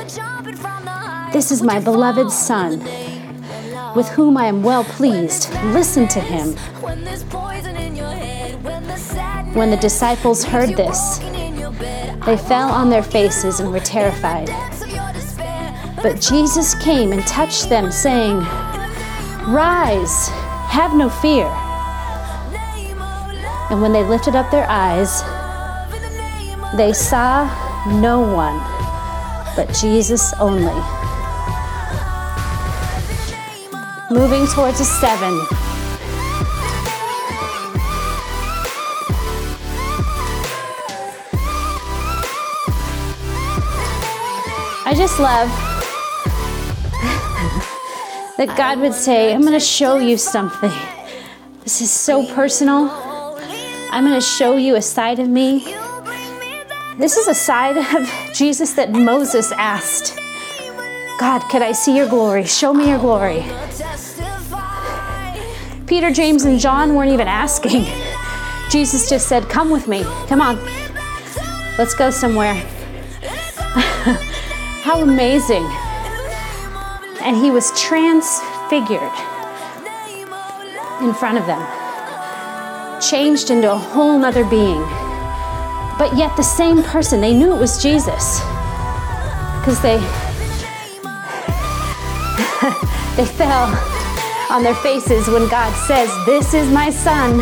This 1.31 1.51
is 1.51 1.62
my 1.62 1.79
beloved 1.79 2.31
Son, 2.31 2.81
with 3.96 4.08
whom 4.10 4.38
I 4.38 4.46
am 4.46 4.63
well 4.63 4.84
pleased. 4.84 5.51
Listen 5.65 6.08
to 6.10 6.19
him. 6.19 6.55
When 9.53 9.72
the 9.72 9.77
disciples 9.77 10.43
heard 10.43 10.75
this, 10.75 11.19
they 12.25 12.38
fell 12.38 12.69
on 12.69 12.89
their 12.89 13.03
faces 13.03 13.60
and 13.60 13.72
were 13.72 13.79
terrified. 13.79 14.48
But 16.01 16.22
Jesus 16.22 16.75
came 16.75 17.12
and 17.12 17.25
touched 17.27 17.69
them, 17.69 17.91
saying, 17.91 18.38
Rise 19.48 20.29
have 20.69 20.93
no 20.93 21.10
fear. 21.10 21.48
And 23.69 23.81
when 23.81 23.93
they 23.93 24.03
lifted 24.03 24.36
up 24.36 24.50
their 24.51 24.67
eyes, 24.69 25.22
they 26.75 26.93
saw 26.93 27.46
no 28.00 28.22
one 28.22 28.60
but 29.55 29.74
Jesus 29.74 30.34
only. 30.39 30.98
Moving 34.11 34.47
towards 34.47 34.79
a 34.79 34.85
seven. 34.85 35.39
I 44.83 44.93
just 44.95 45.19
love 45.19 45.47
that 48.37 48.55
God 48.57 48.79
would 48.79 48.95
say, 48.95 49.31
I'm 49.31 49.41
going 49.41 49.53
to 49.53 49.59
show 49.59 49.99
you 49.99 50.17
something. 50.17 50.71
This 51.63 51.79
is 51.79 51.91
so 51.91 52.25
personal. 52.33 52.89
I'm 53.91 54.05
going 54.05 54.19
to 54.19 54.25
show 54.25 54.57
you 54.57 54.75
a 54.75 54.81
side 54.81 55.19
of 55.19 55.29
me. 55.29 55.75
This 56.97 57.15
is 57.15 57.27
a 57.27 57.35
side 57.35 57.77
of 57.77 58.33
Jesus 58.33 58.73
that 58.73 58.91
Moses 58.91 59.51
asked 59.51 60.18
God, 61.19 61.39
could 61.49 61.61
I 61.61 61.73
see 61.73 61.95
your 61.95 62.07
glory? 62.07 62.45
Show 62.45 62.73
me 62.73 62.89
your 62.89 62.97
glory. 62.97 63.43
Peter, 65.85 66.11
James, 66.11 66.45
and 66.45 66.59
John 66.59 66.95
weren't 66.95 67.11
even 67.11 67.27
asking. 67.27 67.85
Jesus 68.71 69.09
just 69.09 69.27
said, 69.27 69.49
Come 69.49 69.69
with 69.69 69.88
me. 69.88 70.03
Come 70.27 70.41
on. 70.41 70.57
Let's 71.77 71.93
go 71.93 72.09
somewhere. 72.09 72.55
How 74.83 75.01
amazing 75.01 75.69
and 77.21 77.35
he 77.35 77.51
was 77.51 77.71
transfigured 77.79 79.01
in 81.01 81.13
front 81.13 81.38
of 81.38 81.45
them, 81.45 81.61
changed 83.01 83.51
into 83.51 83.71
a 83.71 83.77
whole 83.77 84.17
nother 84.17 84.43
being. 84.45 84.81
But 85.97 86.15
yet, 86.15 86.35
the 86.38 86.43
same 86.43 86.81
person, 86.81 87.19
they 87.21 87.33
knew 87.33 87.53
it 87.53 87.59
was 87.59 87.81
Jesus 87.81 88.39
because 89.59 89.81
they, 89.81 89.97
they 93.19 93.25
fell 93.25 93.67
on 94.49 94.63
their 94.63 94.75
faces 94.75 95.27
when 95.27 95.49
God 95.49 95.73
says, 95.88 96.09
This 96.25 96.53
is 96.53 96.71
my 96.71 96.89
son, 96.89 97.33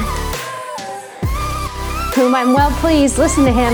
whom 2.15 2.33
I'm 2.33 2.53
well 2.53 2.71
pleased. 2.79 3.19
Listen 3.19 3.45
to 3.45 3.51
him. 3.51 3.73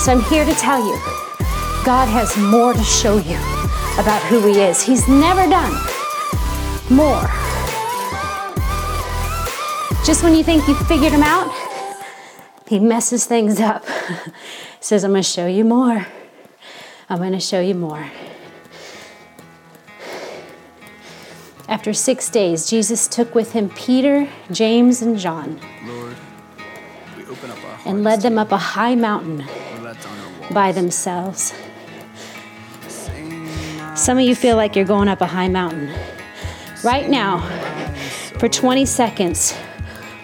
So 0.00 0.12
I'm 0.12 0.22
here 0.30 0.46
to 0.46 0.54
tell 0.54 0.82
you 0.82 0.96
God 1.84 2.08
has 2.08 2.34
more 2.38 2.72
to 2.72 2.82
show 2.82 3.18
you 3.18 3.36
about 4.00 4.22
who 4.22 4.40
He 4.46 4.58
is. 4.58 4.82
He's 4.82 5.06
never 5.06 5.46
done 5.50 5.74
more. 6.88 7.28
Just 10.02 10.22
when 10.22 10.34
you 10.34 10.42
think 10.42 10.66
you've 10.66 10.86
figured 10.88 11.12
Him 11.12 11.22
out, 11.22 11.52
He 12.66 12.78
messes 12.78 13.26
things 13.26 13.60
up. 13.60 13.84
Says, 14.80 15.04
I'm 15.04 15.10
going 15.10 15.22
to 15.22 15.28
show 15.28 15.46
you 15.46 15.64
more. 15.64 16.06
I'm 17.08 17.18
going 17.18 17.32
to 17.32 17.40
show 17.40 17.60
you 17.60 17.74
more. 17.74 18.10
After 21.68 21.92
six 21.92 22.30
days, 22.30 22.68
Jesus 22.68 23.06
took 23.06 23.34
with 23.34 23.52
him 23.52 23.68
Peter, 23.70 24.28
James, 24.50 25.02
and 25.02 25.18
John 25.18 25.60
Lord, 25.84 26.16
and 27.84 28.02
led 28.02 28.22
them 28.22 28.38
up 28.38 28.50
a 28.50 28.56
high 28.56 28.96
mountain 28.96 29.44
by 30.50 30.72
themselves. 30.72 31.52
Some 33.94 34.18
of 34.18 34.24
you 34.24 34.34
feel 34.34 34.56
like 34.56 34.74
you're 34.74 34.84
going 34.84 35.08
up 35.08 35.20
a 35.20 35.26
high 35.26 35.48
mountain. 35.48 35.92
Right 36.82 37.08
now, 37.08 37.40
for 38.38 38.48
20 38.48 38.86
seconds, 38.86 39.54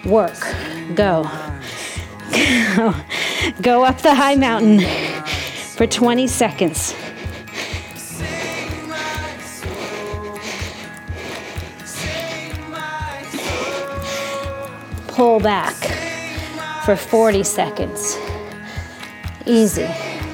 work, 0.03 0.39
go. 0.95 1.29
go 3.61 3.83
up 3.83 4.01
the 4.01 4.13
high 4.13 4.35
mountain 4.35 4.81
for 5.75 5.87
20 5.87 6.27
seconds. 6.27 6.95
Pull 15.07 15.39
back 15.39 15.75
for 16.85 16.95
40 16.95 17.43
seconds. 17.43 18.17
Easy. 19.45 19.85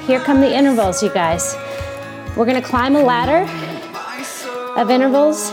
Here 0.06 0.20
come 0.20 0.40
the 0.40 0.54
intervals, 0.54 1.02
you 1.02 1.10
guys. 1.10 1.56
We're 2.36 2.46
gonna 2.46 2.60
climb 2.60 2.96
a 2.96 3.02
ladder 3.02 3.48
of 4.76 4.90
intervals. 4.90 5.50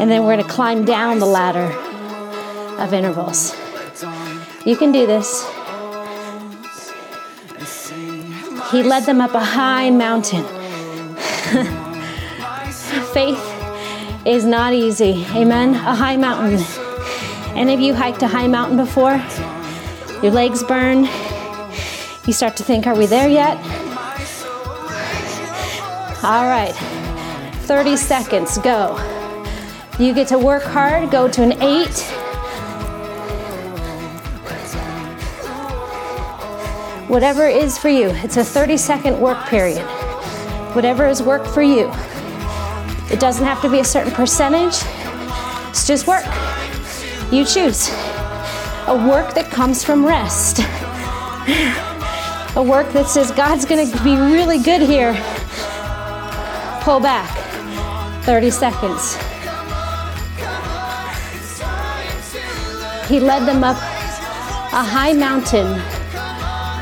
And 0.00 0.10
then 0.10 0.24
we're 0.24 0.36
to 0.36 0.42
climb 0.42 0.84
down 0.84 1.20
the 1.20 1.26
ladder 1.26 1.70
of 2.82 2.92
intervals. 2.92 3.54
You 4.66 4.76
can 4.76 4.90
do 4.90 5.06
this. 5.06 5.53
He 8.74 8.82
led 8.82 9.04
them 9.04 9.20
up 9.20 9.34
a 9.34 9.38
high 9.38 9.90
mountain. 9.90 10.42
Faith 13.12 13.38
is 14.26 14.44
not 14.44 14.72
easy. 14.72 15.24
Amen. 15.30 15.76
A 15.76 15.94
high 15.94 16.16
mountain. 16.16 16.58
Any 17.56 17.72
of 17.72 17.78
you 17.78 17.94
hiked 17.94 18.22
a 18.22 18.26
high 18.26 18.48
mountain 18.48 18.76
before? 18.76 19.22
Your 20.24 20.32
legs 20.32 20.64
burn. 20.64 21.04
You 22.26 22.32
start 22.32 22.56
to 22.56 22.64
think, 22.64 22.88
are 22.88 22.96
we 22.96 23.06
there 23.06 23.28
yet? 23.28 23.58
All 26.24 26.46
right. 26.46 26.74
30 27.66 27.96
seconds. 27.96 28.58
Go. 28.58 28.98
You 30.00 30.12
get 30.14 30.26
to 30.28 30.38
work 30.40 30.64
hard. 30.64 31.12
Go 31.12 31.28
to 31.28 31.42
an 31.44 31.62
eight. 31.62 32.23
Whatever 37.14 37.46
is 37.46 37.78
for 37.78 37.88
you. 37.88 38.10
It's 38.24 38.38
a 38.38 38.42
30 38.42 38.76
second 38.76 39.20
work 39.20 39.38
period. 39.46 39.86
Whatever 40.74 41.06
is 41.06 41.22
work 41.22 41.46
for 41.46 41.62
you. 41.62 41.88
It 43.08 43.20
doesn't 43.20 43.44
have 43.44 43.62
to 43.62 43.70
be 43.70 43.78
a 43.78 43.84
certain 43.84 44.10
percentage. 44.10 44.74
It's 45.70 45.86
just 45.86 46.08
work. 46.08 46.24
You 47.30 47.44
choose. 47.44 47.88
A 48.88 49.06
work 49.08 49.32
that 49.34 49.48
comes 49.48 49.84
from 49.84 50.04
rest. 50.04 50.58
A 52.56 52.62
work 52.62 52.92
that 52.92 53.06
says 53.06 53.30
God's 53.30 53.64
to 53.64 53.76
be 54.02 54.16
really 54.16 54.58
good 54.58 54.82
here. 54.82 55.14
Pull 56.82 56.98
back. 56.98 57.30
30 58.24 58.50
seconds. 58.50 59.14
He 63.08 63.20
led 63.20 63.46
them 63.46 63.62
up 63.62 63.76
a 63.76 64.82
high 64.82 65.12
mountain 65.12 65.80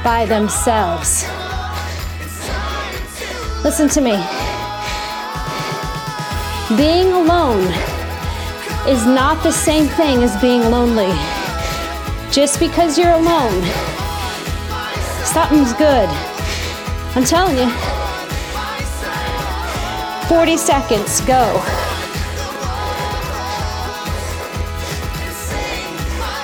by 0.02 0.26
themselves. 0.26 1.24
Listen 3.62 3.88
to 3.90 4.00
me. 4.00 4.16
Being 6.76 7.12
alone 7.12 7.64
is 8.88 9.06
not 9.06 9.42
the 9.44 9.52
same 9.52 9.86
thing 9.86 10.24
as 10.24 10.40
being 10.40 10.62
lonely. 10.62 11.12
Just 12.32 12.58
because 12.58 12.98
you're 12.98 13.12
alone, 13.12 13.62
something's 15.24 15.72
good. 15.74 16.08
I'm 17.14 17.24
telling 17.24 17.56
you. 17.58 17.70
40 20.28 20.56
seconds, 20.56 21.20
go. 21.20 21.62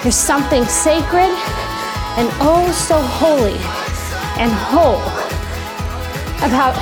There's 0.03 0.15
something 0.15 0.65
sacred 0.67 1.58
and 2.19 2.29
oh 2.41 2.73
so 2.73 3.01
holy 3.01 3.59
and 4.43 4.51
whole 4.51 4.99
about 6.43 6.75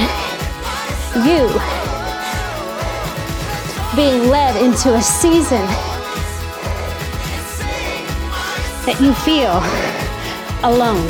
you 1.27 1.47
being 3.95 4.31
led 4.31 4.57
into 4.57 4.95
a 4.95 5.03
season 5.03 5.61
that 8.87 8.99
you 8.99 9.13
feel 9.13 9.61
alone. 10.63 11.07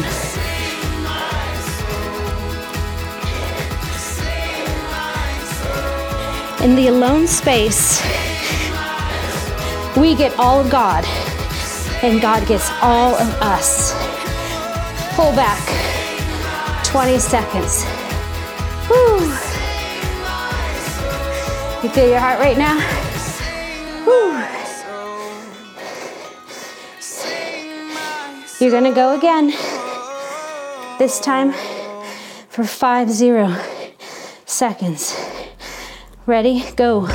In 6.64 6.74
the 6.74 6.88
alone 6.88 7.28
space, 7.28 8.02
we 9.96 10.16
get 10.16 10.36
all 10.36 10.60
of 10.60 10.70
God, 10.70 11.04
and 12.02 12.20
God 12.20 12.46
gets 12.46 12.70
all 12.82 13.14
of 13.14 13.28
us. 13.40 13.92
Pull 15.14 15.32
back 15.32 15.62
20 16.84 17.18
seconds. 17.18 17.84
Woo. 18.90 19.20
You 21.82 21.90
feel 21.90 22.08
your 22.08 22.20
heart 22.20 22.40
rate 22.40 22.58
now? 22.58 22.76
Woo. 24.06 24.26
You're 28.58 28.70
gonna 28.70 28.94
go 28.94 29.16
again. 29.16 29.52
This 30.98 31.20
time 31.20 31.52
for 32.48 32.64
five 32.64 33.10
zero 33.10 33.54
seconds. 34.46 35.14
Ready? 36.24 36.64
Go. 36.74 37.08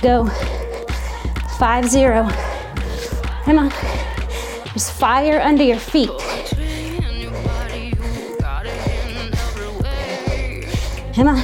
Go. 0.00 0.26
Five 1.58 1.88
zero. 1.88 2.28
Come 3.48 3.60
on. 3.60 3.70
There's 4.66 4.90
fire 4.90 5.40
under 5.40 5.62
your 5.62 5.78
feet. 5.78 6.10
Come 11.14 11.28
on. 11.28 11.42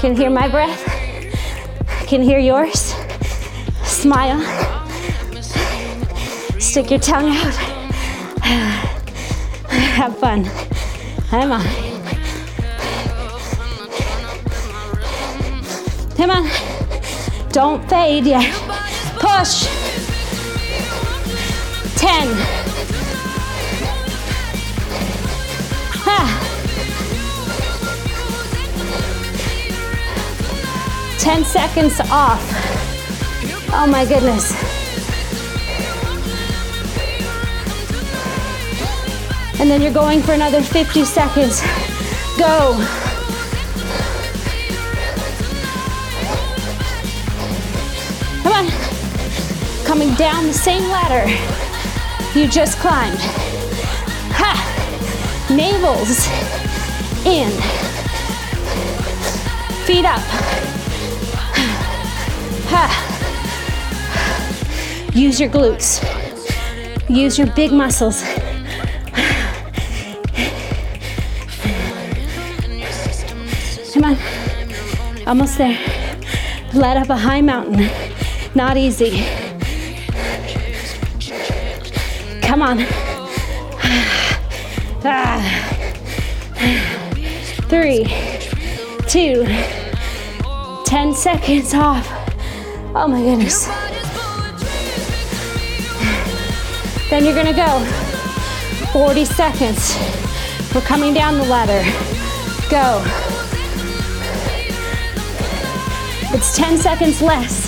Can 0.00 0.16
hear 0.16 0.30
my 0.30 0.48
breath? 0.48 0.82
Can 2.08 2.22
hear 2.22 2.40
yours? 2.40 2.92
Smile. 3.84 4.40
Stick 6.58 6.90
your 6.90 6.98
tongue 6.98 7.36
out. 7.36 7.54
Have 9.68 10.18
fun. 10.18 10.50
Come 11.30 11.52
on. 11.52 11.87
Come 16.18 16.30
on. 16.30 16.50
Don't 17.52 17.88
fade 17.88 18.24
yet. 18.24 18.52
Push. 19.20 19.68
10. 21.94 22.26
Ah. 26.10 26.44
10 31.20 31.44
seconds 31.44 32.00
off. 32.10 32.42
Oh 33.72 33.86
my 33.86 34.04
goodness. 34.04 34.52
And 39.60 39.70
then 39.70 39.80
you're 39.80 39.92
going 39.92 40.22
for 40.22 40.32
another 40.32 40.62
50 40.62 41.04
seconds. 41.04 41.62
Go. 42.36 43.07
Coming 49.84 50.14
down 50.14 50.46
the 50.46 50.52
same 50.52 50.82
ladder 50.90 51.26
you 52.34 52.46
just 52.46 52.78
climbed. 52.78 53.18
Ha! 54.32 54.54
Navels 55.48 56.28
in. 57.26 57.50
Feet 59.86 60.04
up. 60.04 60.20
Ha! 62.68 63.04
Use 65.14 65.40
your 65.40 65.48
glutes. 65.48 66.00
Use 67.08 67.38
your 67.38 67.48
big 67.54 67.72
muscles. 67.72 68.22
Come 73.94 74.04
on. 74.04 74.18
Almost 75.26 75.58
there. 75.58 75.78
Led 76.74 76.96
up 76.98 77.08
a 77.08 77.16
high 77.16 77.40
mountain. 77.40 78.07
Not 78.54 78.76
easy. 78.76 79.24
Come 82.42 82.62
on. 82.62 82.78
Three, 87.68 88.04
two, 89.06 89.44
ten 90.84 91.14
seconds 91.14 91.74
off. 91.74 92.08
Oh 92.94 93.06
my 93.06 93.20
goodness. 93.20 93.66
Then 97.10 97.24
you're 97.24 97.34
gonna 97.34 97.54
go 97.54 97.84
40 98.92 99.24
seconds. 99.26 99.96
We're 100.74 100.80
coming 100.80 101.12
down 101.14 101.38
the 101.38 101.44
ladder. 101.44 101.82
Go. 102.70 103.02
It's 106.34 106.56
10 106.56 106.78
seconds 106.78 107.20
less. 107.22 107.67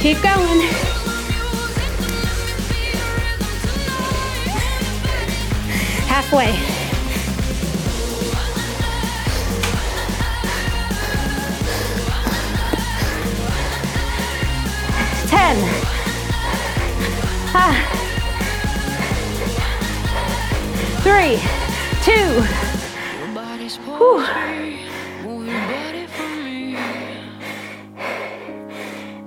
Keep 0.00 0.22
going. 0.22 0.60
Halfway. 6.06 6.82
Ah. 17.54 17.76
Three, 21.02 21.61
two. 22.02 22.42
Whew. 23.96 24.26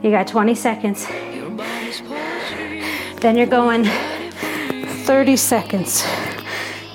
You 0.03 0.11
got 0.11 0.27
20 0.27 0.53
seconds. 0.55 1.07
Then 3.21 3.37
you're 3.37 3.47
going 3.47 3.85
30 5.05 5.37
seconds. 5.37 6.05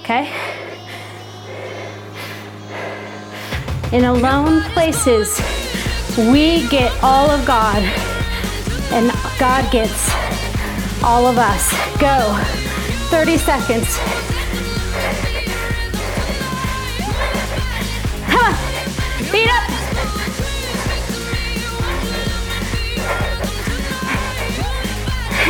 Okay? 0.03 0.31
In 3.93 4.05
alone 4.05 4.63
places, 4.75 5.41
we 6.19 6.69
get 6.69 6.93
all 7.03 7.31
of 7.31 7.45
God, 7.47 7.83
and 8.93 9.11
God 9.39 9.73
gets 9.73 10.11
all 11.03 11.27
of 11.27 11.39
us. 11.39 11.73
Go. 11.99 12.37
30 13.11 13.39
seconds. 13.39 14.30
Feet 19.31 19.49
up. 19.49 19.71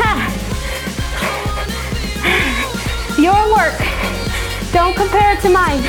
Your 3.19 3.55
work. 3.55 3.79
Don't 4.73 4.95
compare 4.95 5.33
it 5.33 5.41
to 5.41 5.49
mine. 5.49 5.81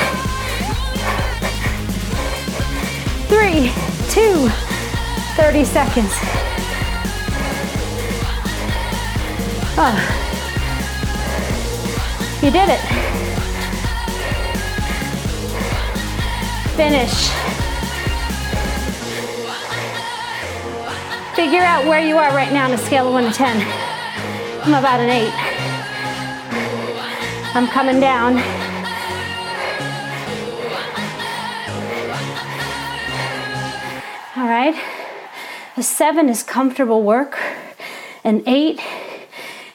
Three, 3.27 3.71
two, 4.09 4.49
30 5.35 5.65
seconds. 5.65 6.13
Oh. 9.77 9.97
You 12.41 12.51
did 12.51 12.69
it. 12.69 12.79
Finish. 16.75 17.60
Figure 21.41 21.63
out 21.63 21.87
where 21.87 21.99
you 21.99 22.19
are 22.19 22.29
right 22.35 22.53
now 22.53 22.65
on 22.65 22.71
a 22.71 22.77
scale 22.77 23.07
of 23.07 23.13
1 23.13 23.23
to 23.23 23.31
10. 23.31 23.57
I'm 24.61 24.75
about 24.75 24.99
an 24.99 25.09
8. 25.09 25.33
I'm 27.55 27.67
coming 27.67 27.99
down. 27.99 28.37
All 34.37 34.47
right. 34.47 34.75
A 35.77 35.81
7 35.81 36.29
is 36.29 36.43
comfortable 36.43 37.01
work. 37.01 37.39
An 38.23 38.43
8 38.45 38.79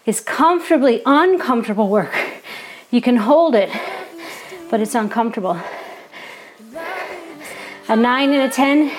is 0.06 0.20
comfortably 0.20 1.02
uncomfortable 1.04 1.88
work. 1.88 2.14
You 2.92 3.00
can 3.00 3.16
hold 3.16 3.56
it, 3.56 3.70
but 4.70 4.80
it's 4.80 4.94
uncomfortable. 4.94 5.58
A 7.88 7.96
9 7.96 8.30
and 8.30 8.42
a 8.42 8.54
10 8.54 8.92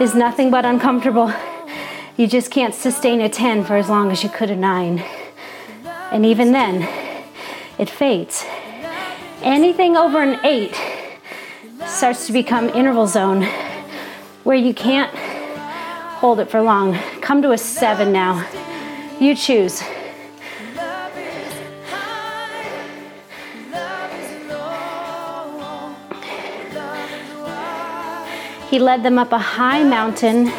is 0.00 0.14
nothing 0.14 0.48
but 0.48 0.64
uncomfortable. 0.64 1.32
You 2.14 2.26
just 2.26 2.50
can't 2.50 2.74
sustain 2.74 3.22
a 3.22 3.28
10 3.30 3.64
for 3.64 3.74
as 3.76 3.88
long 3.88 4.10
as 4.10 4.22
you 4.22 4.28
could 4.28 4.50
a 4.50 4.56
9. 4.56 5.02
And 6.10 6.26
even 6.26 6.52
then, 6.52 6.82
it 7.78 7.88
fades. 7.88 8.44
Anything 9.40 9.96
over 9.96 10.20
an 10.20 10.38
8 10.44 10.78
starts 11.86 12.26
to 12.26 12.32
become 12.34 12.68
interval 12.68 13.06
zone 13.06 13.44
where 14.44 14.56
you 14.56 14.74
can't 14.74 15.10
hold 16.18 16.38
it 16.38 16.50
for 16.50 16.60
long. 16.60 16.98
Come 17.22 17.40
to 17.40 17.52
a 17.52 17.58
7 17.58 18.12
now. 18.12 18.46
You 19.18 19.34
choose. 19.34 19.82
He 28.68 28.78
led 28.78 29.02
them 29.02 29.18
up 29.18 29.32
a 29.32 29.38
high 29.38 29.82
mountain 29.82 30.52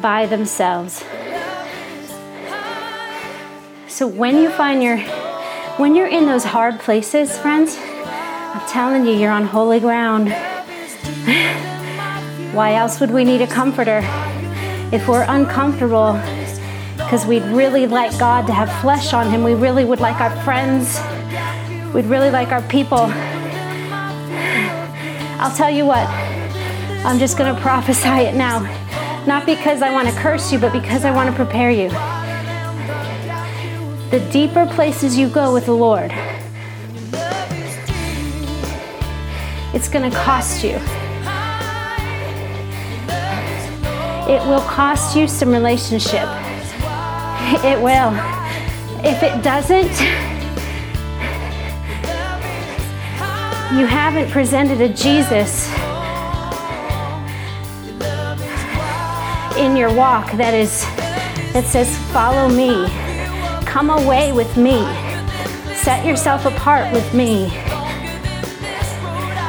by 0.00 0.26
themselves. 0.26 1.04
So 3.88 4.06
when 4.06 4.36
you 4.36 4.50
find 4.50 4.82
your 4.82 4.98
when 5.78 5.94
you're 5.94 6.06
in 6.06 6.26
those 6.26 6.44
hard 6.44 6.78
places, 6.80 7.38
friends, 7.38 7.76
I'm 7.78 8.68
telling 8.68 9.06
you 9.06 9.12
you're 9.12 9.30
on 9.30 9.44
holy 9.44 9.80
ground. 9.80 10.28
Why 12.54 12.74
else 12.74 13.00
would 13.00 13.10
we 13.10 13.24
need 13.24 13.42
a 13.42 13.46
comforter? 13.46 14.00
If 14.92 15.08
we're 15.08 15.26
uncomfortable 15.28 16.20
because 16.96 17.26
we'd 17.26 17.44
really 17.44 17.86
like 17.86 18.18
God 18.18 18.46
to 18.46 18.52
have 18.52 18.72
flesh 18.80 19.12
on 19.12 19.30
him, 19.30 19.44
we 19.44 19.54
really 19.54 19.84
would 19.84 20.00
like 20.00 20.20
our 20.20 20.34
friends, 20.42 20.98
we'd 21.94 22.06
really 22.06 22.30
like 22.30 22.48
our 22.48 22.62
people. 22.62 22.98
I'll 25.38 25.54
tell 25.54 25.70
you 25.70 25.84
what, 25.84 26.08
I'm 27.04 27.18
just 27.18 27.38
going 27.38 27.54
to 27.54 27.60
prophesy 27.60 28.08
it 28.08 28.34
now. 28.34 28.85
Not 29.26 29.44
because 29.44 29.82
I 29.82 29.92
want 29.92 30.08
to 30.08 30.14
curse 30.14 30.52
you, 30.52 30.58
but 30.60 30.72
because 30.72 31.04
I 31.04 31.10
want 31.10 31.28
to 31.28 31.34
prepare 31.34 31.72
you. 31.72 31.88
The 34.10 34.20
deeper 34.30 34.66
places 34.66 35.18
you 35.18 35.28
go 35.28 35.52
with 35.52 35.66
the 35.66 35.72
Lord, 35.72 36.12
it's 39.74 39.88
going 39.88 40.08
to 40.08 40.16
cost 40.16 40.62
you. 40.62 40.76
It 44.32 44.40
will 44.46 44.60
cost 44.60 45.16
you 45.16 45.26
some 45.26 45.50
relationship. 45.50 46.28
It 47.64 47.80
will. 47.80 48.12
If 49.04 49.22
it 49.22 49.42
doesn't, 49.44 49.92
you 53.78 53.86
haven't 53.86 54.30
presented 54.30 54.80
a 54.80 54.88
Jesus 54.88 55.68
in 59.56 59.76
your 59.76 59.92
walk 59.94 60.30
that 60.32 60.54
is 60.54 60.82
that 61.52 61.64
says 61.64 61.96
follow 62.12 62.48
me. 62.48 62.86
Come 63.64 63.90
away 63.90 64.32
with 64.32 64.56
me. 64.56 64.84
Set 65.74 66.04
yourself 66.04 66.44
apart 66.44 66.92
with 66.92 67.14
me. 67.14 67.46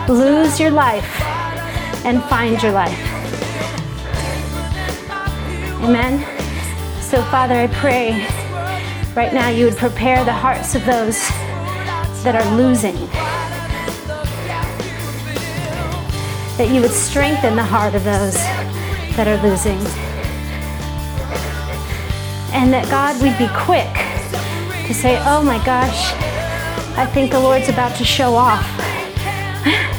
Lose 0.08 0.60
your 0.60 0.72
life 0.72 1.22
and 2.06 2.24
find 2.26 2.62
your 2.64 2.72
life. 2.72 2.98
Amen. 5.84 6.24
So 7.02 7.22
father 7.24 7.56
i 7.56 7.68
pray 7.68 8.28
right 9.16 9.34
now 9.34 9.50
you 9.50 9.66
would 9.66 9.78
prepare 9.78 10.24
the 10.24 10.34
hearts 10.34 10.76
of 10.76 10.86
those 10.86 11.28
that 12.24 12.36
are 12.36 12.56
losing. 12.56 12.96
That 16.58 16.74
you 16.74 16.82
would 16.82 16.92
strengthen 16.92 17.56
the 17.56 17.64
heart 17.64 17.96
of 17.96 18.04
those 18.04 18.36
that 19.18 19.28
are 19.28 19.42
losing. 19.42 19.80
And 22.54 22.72
that 22.72 22.86
God, 22.90 23.18
we'd 23.22 23.38
be 23.38 23.50
quick 23.66 23.90
to 24.86 24.94
say, 24.94 25.20
oh 25.26 25.42
my 25.42 25.58
gosh, 25.66 26.14
I 26.96 27.06
think 27.06 27.32
the 27.32 27.40
Lord's 27.40 27.68
about 27.68 27.98
to 27.98 28.06
show 28.06 28.36
off. 28.36 28.64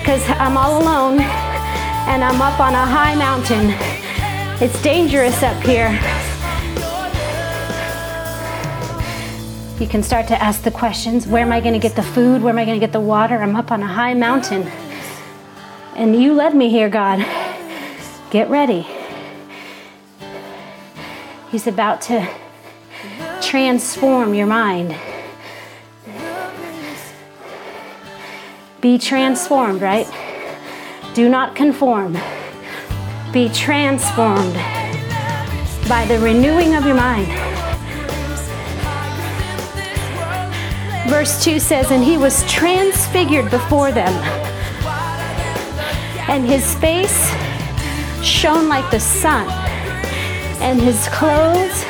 Because 0.00 0.28
I'm 0.40 0.56
all 0.56 0.82
alone 0.82 1.20
and 1.20 2.24
I'm 2.24 2.40
up 2.42 2.58
on 2.58 2.74
a 2.74 2.84
high 2.84 3.14
mountain. 3.14 3.70
It's 4.60 4.82
dangerous 4.82 5.42
up 5.42 5.62
here. 5.62 5.92
You 9.78 9.86
can 9.86 10.02
start 10.02 10.26
to 10.28 10.42
ask 10.42 10.62
the 10.62 10.70
questions 10.70 11.26
where 11.26 11.42
am 11.42 11.52
I 11.52 11.60
going 11.60 11.74
to 11.74 11.78
get 11.78 11.96
the 11.96 12.02
food? 12.02 12.42
Where 12.42 12.50
am 12.50 12.58
I 12.58 12.64
going 12.64 12.80
to 12.80 12.84
get 12.84 12.92
the 12.92 13.00
water? 13.00 13.36
I'm 13.36 13.54
up 13.54 13.70
on 13.70 13.82
a 13.82 13.86
high 13.86 14.14
mountain. 14.14 14.62
And 15.94 16.20
you 16.20 16.32
led 16.32 16.56
me 16.56 16.70
here, 16.70 16.88
God. 16.88 17.24
Get 18.30 18.48
ready. 18.48 18.86
He's 21.50 21.66
about 21.66 22.00
to 22.02 22.28
transform 23.42 24.34
your 24.34 24.46
mind. 24.46 24.94
Be 28.80 28.98
transformed, 28.98 29.82
right? 29.82 30.06
Do 31.12 31.28
not 31.28 31.56
conform. 31.56 32.16
Be 33.32 33.48
transformed 33.48 34.54
by 35.88 36.04
the 36.06 36.20
renewing 36.20 36.76
of 36.76 36.86
your 36.86 36.94
mind. 36.94 37.26
Verse 41.10 41.42
2 41.42 41.58
says, 41.58 41.90
And 41.90 42.04
he 42.04 42.16
was 42.16 42.48
transfigured 42.48 43.50
before 43.50 43.90
them, 43.90 44.12
and 46.28 46.46
his 46.46 46.76
face 46.76 47.49
shone 48.22 48.68
like 48.68 48.90
the 48.90 49.00
sun, 49.00 49.48
and 50.60 50.80
his 50.80 51.08
clothes 51.08 51.84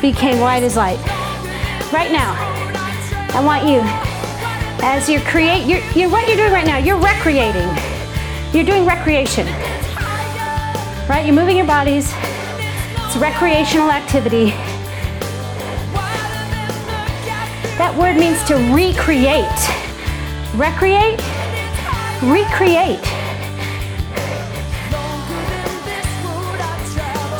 became 0.00 0.40
white 0.40 0.62
as 0.62 0.76
light. 0.76 0.98
Right 1.92 2.12
now, 2.12 2.34
I 3.34 3.42
want 3.44 3.66
you, 3.66 3.80
as 4.84 5.08
you 5.08 5.20
create, 5.20 5.66
you're, 5.66 5.80
you're, 5.94 6.10
what 6.10 6.28
you're 6.28 6.36
doing 6.36 6.52
right 6.52 6.66
now, 6.66 6.78
you're 6.78 6.98
recreating. 6.98 7.68
You're 8.52 8.64
doing 8.64 8.86
recreation. 8.86 9.46
Right? 11.08 11.24
You're 11.24 11.34
moving 11.34 11.56
your 11.56 11.66
bodies. 11.66 12.12
It's 13.06 13.16
recreational 13.16 13.90
activity. 13.90 14.50
That 17.78 17.94
word 17.96 18.16
means 18.16 18.42
to 18.44 18.56
recreate. 18.74 19.46
Recreate? 20.54 21.20
Recreate. 22.22 23.07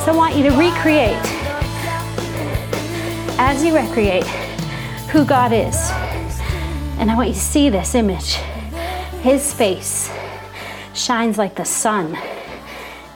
I 0.08 0.16
want 0.16 0.36
you 0.36 0.44
to 0.44 0.56
recreate 0.56 1.20
as 3.38 3.62
you 3.62 3.76
recreate 3.76 4.24
who 5.10 5.22
God 5.22 5.52
is. 5.52 5.76
And 6.96 7.10
I 7.10 7.14
want 7.14 7.28
you 7.28 7.34
to 7.34 7.40
see 7.40 7.68
this 7.68 7.94
image. 7.94 8.36
His 9.20 9.52
face 9.52 10.10
shines 10.94 11.36
like 11.36 11.56
the 11.56 11.66
sun, 11.66 12.16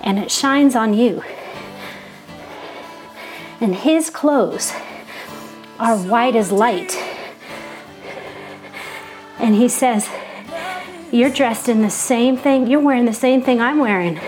and 0.03 0.19
it 0.19 0.31
shines 0.31 0.77
on 0.77 0.93
you. 0.93 1.23
And 3.63 3.75
his 3.75 4.11
clothes 4.11 4.75
are 5.79 5.97
white 5.97 6.37
as 6.37 6.53
light. 6.53 6.95
And 9.39 9.55
he 9.55 9.71
says, 9.71 10.11
You're 11.11 11.31
dressed 11.31 11.71
in 11.71 11.81
the 11.81 11.89
same 11.89 12.37
thing, 12.37 12.67
you're 12.67 12.81
wearing 12.81 13.07
the 13.07 13.15
same 13.15 13.41
thing 13.41 13.63
I'm 13.63 13.79
wearing. 13.79 14.21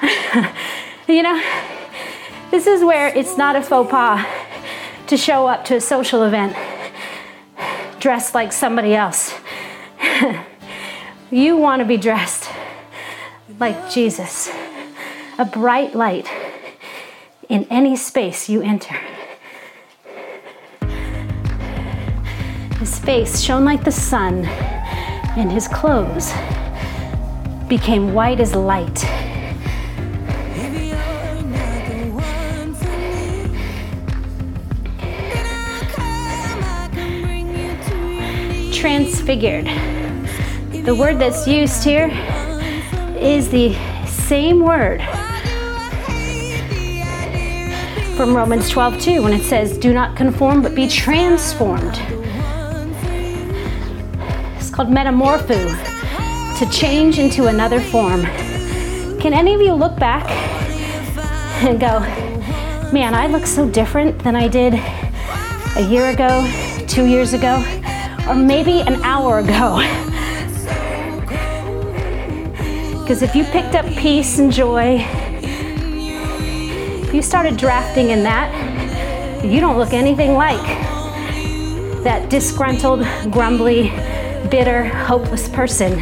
you 1.06 1.22
know, 1.22 1.42
this 2.50 2.66
is 2.66 2.82
where 2.82 3.08
it's 3.08 3.36
not 3.36 3.56
a 3.56 3.62
faux 3.62 3.90
pas 3.90 4.26
to 5.06 5.16
show 5.16 5.46
up 5.46 5.64
to 5.66 5.76
a 5.76 5.80
social 5.80 6.24
event 6.24 6.56
dressed 8.00 8.34
like 8.34 8.52
somebody 8.52 8.94
else. 8.94 9.34
you 11.30 11.56
want 11.56 11.80
to 11.80 11.86
be 11.86 11.96
dressed 11.96 12.50
like 13.58 13.90
Jesus, 13.90 14.50
a 15.38 15.44
bright 15.44 15.94
light 15.94 16.28
in 17.48 17.66
any 17.70 17.94
space 17.94 18.48
you 18.48 18.62
enter. 18.62 18.96
His 22.78 22.98
face 22.98 23.40
shone 23.40 23.64
like 23.64 23.84
the 23.84 23.92
sun, 23.92 24.46
and 25.36 25.52
his 25.52 25.68
clothes 25.68 26.32
became 27.68 28.14
white 28.14 28.40
as 28.40 28.54
light. 28.54 29.04
Transfigured. 38.80 39.66
The 40.86 40.94
word 40.98 41.18
that's 41.18 41.46
used 41.46 41.84
here 41.84 42.08
is 43.18 43.50
the 43.50 43.74
same 44.06 44.60
word 44.60 45.02
from 48.16 48.34
Romans 48.34 48.70
12 48.70 48.98
2 48.98 49.22
when 49.22 49.34
it 49.34 49.42
says, 49.42 49.76
Do 49.76 49.92
not 49.92 50.16
conform, 50.16 50.62
but 50.62 50.74
be 50.74 50.88
transformed 50.88 52.00
It's 54.56 54.70
called 54.70 54.88
metamorpho, 54.88 56.58
to 56.58 56.70
change 56.70 57.18
into 57.18 57.48
another 57.48 57.80
form. 57.80 58.22
Can 59.20 59.34
any 59.34 59.52
of 59.52 59.60
you 59.60 59.74
look 59.74 59.98
back 59.98 60.26
and 61.62 61.78
go, 61.78 62.00
man, 62.94 63.14
I 63.14 63.26
look 63.26 63.44
so 63.44 63.68
different 63.68 64.18
than 64.20 64.34
I 64.36 64.48
did 64.48 64.72
a 65.76 65.86
year 65.86 66.08
ago, 66.08 66.50
two 66.86 67.04
years 67.04 67.34
ago, 67.34 67.62
or 68.30 68.36
maybe 68.36 68.80
an 68.80 69.02
hour 69.02 69.40
ago? 69.40 69.80
Because 73.10 73.22
if 73.24 73.34
you 73.34 73.42
picked 73.42 73.74
up 73.74 73.84
peace 73.96 74.38
and 74.38 74.52
joy, 74.52 75.04
if 77.02 77.12
you 77.12 77.22
started 77.22 77.56
drafting 77.56 78.10
in 78.10 78.22
that, 78.22 79.44
you 79.44 79.58
don't 79.58 79.76
look 79.76 79.92
anything 79.92 80.34
like 80.34 80.62
that 82.04 82.30
disgruntled, 82.30 83.00
grumbly, 83.32 83.90
bitter, 84.48 84.84
hopeless 84.84 85.48
person 85.48 85.98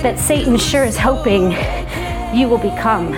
that 0.00 0.18
Satan 0.18 0.56
sure 0.56 0.84
is 0.84 0.96
hoping 0.96 1.50
you 2.34 2.48
will 2.48 2.56
become. 2.56 3.12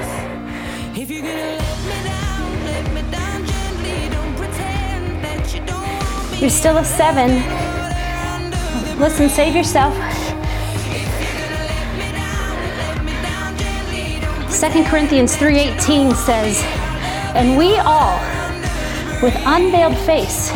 You're 6.40 6.50
still 6.50 6.78
a 6.78 6.84
seven. 6.84 7.63
Listen, 8.98 9.28
save 9.28 9.54
yourself. 9.54 9.94
2 14.50 14.84
Corinthians 14.84 15.36
3:18 15.36 16.14
says, 16.14 16.62
"And 17.34 17.56
we 17.58 17.76
all 17.78 18.18
with 19.22 19.34
unveiled 19.44 19.96
face, 19.98 20.52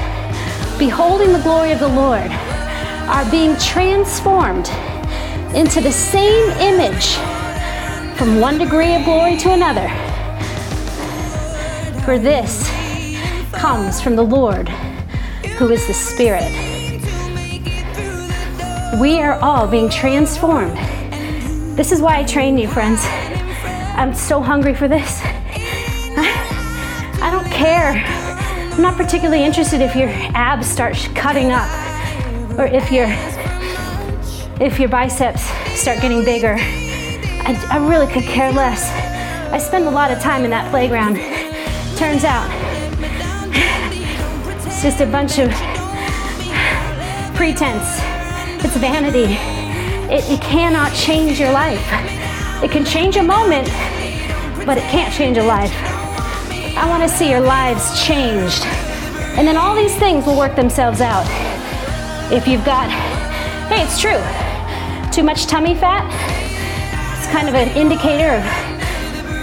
beholding 0.79 1.33
the 1.33 1.41
glory 1.41 1.73
of 1.73 1.81
the 1.81 1.89
Lord, 1.89 2.31
are 3.09 3.25
being 3.31 3.57
transformed 3.57 4.71
into 5.55 5.81
the 5.81 5.93
same 5.93 6.51
image 6.61 7.17
from 8.17 8.41
one 8.41 8.59
degree 8.59 8.95
of 8.95 9.05
glory 9.05 9.37
to 9.39 9.53
another. 9.53 9.89
For 12.05 12.19
this 12.19 12.69
comes 13.53 14.01
from 14.01 14.17
the 14.17 14.25
Lord, 14.25 14.69
who 15.57 15.71
is 15.71 15.87
the 15.87 15.95
Spirit. 15.95 16.68
We 18.97 19.21
are 19.21 19.39
all 19.41 19.69
being 19.69 19.91
transformed. 19.91 20.77
This 21.77 21.93
is 21.93 22.01
why 22.01 22.21
I 22.21 22.25
train 22.25 22.57
you, 22.57 22.67
friends. 22.67 23.05
I'm 23.05 24.15
so 24.15 24.41
hungry 24.41 24.75
for 24.75 24.89
this. 24.89 25.21
I 27.21 27.29
don't 27.31 27.49
care. 27.53 28.03
I'm 28.73 28.81
not 28.81 28.97
particularly 28.97 29.45
interested 29.45 29.83
if 29.83 29.95
your 29.95 30.09
abs 30.35 30.67
start 30.67 30.97
cutting 31.15 31.51
up 31.51 31.69
or 32.59 32.65
if 32.65 32.91
your 32.91 33.07
if 34.59 34.81
your 34.81 34.89
biceps 34.89 35.43
start 35.79 36.01
getting 36.01 36.25
bigger. 36.25 36.57
I, 36.59 37.69
I 37.71 37.77
really 37.87 38.11
could 38.11 38.25
care 38.25 38.51
less. 38.51 38.91
I 39.53 39.59
spend 39.59 39.85
a 39.85 39.91
lot 39.91 40.11
of 40.11 40.19
time 40.19 40.45
in 40.45 40.51
that 40.51 40.71
playground. 40.71 41.17
Turns 41.99 42.25
out 42.25 42.49
it's 44.67 44.83
just 44.83 45.01
a 45.01 45.07
bunch 45.07 45.39
of 45.39 45.51
pretense. 47.37 48.08
It's 48.69 48.77
vanity. 48.77 49.33
It, 50.13 50.29
it 50.29 50.43
cannot 50.43 50.93
change 50.93 51.41
your 51.41 51.51
life. 51.53 51.83
It 52.63 52.71
can 52.71 52.85
change 52.85 53.17
a 53.17 53.23
moment, 53.23 53.67
but 54.67 54.77
it 54.77 54.85
can't 54.91 55.11
change 55.11 55.39
a 55.39 55.43
life. 55.43 55.73
I 56.77 56.87
want 56.87 57.03
to 57.03 57.09
see 57.09 57.31
your 57.31 57.41
lives 57.41 58.05
changed. 58.05 58.63
And 59.39 59.49
then 59.49 59.57
all 59.57 59.75
these 59.75 59.97
things 59.97 60.27
will 60.27 60.37
work 60.37 60.55
themselves 60.55 61.01
out. 61.01 61.25
If 62.31 62.47
you've 62.47 62.63
got, 62.67 62.91
hey, 63.71 63.85
it's 63.85 63.99
true, 63.99 64.21
too 65.11 65.23
much 65.23 65.47
tummy 65.47 65.75
fat, 65.75 66.05
it's 67.17 67.33
kind 67.33 67.49
of 67.49 67.55
an 67.55 67.75
indicator 67.75 68.37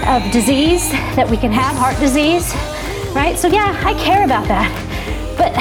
of, 0.06 0.24
of 0.24 0.32
disease 0.32 0.92
that 1.16 1.28
we 1.28 1.38
can 1.38 1.52
have, 1.52 1.76
heart 1.76 1.98
disease, 2.00 2.54
right? 3.16 3.36
So, 3.36 3.48
yeah, 3.48 3.74
I 3.84 3.96
care 3.96 4.24
about 4.24 4.48
that. 4.50 4.70
But 5.36 5.52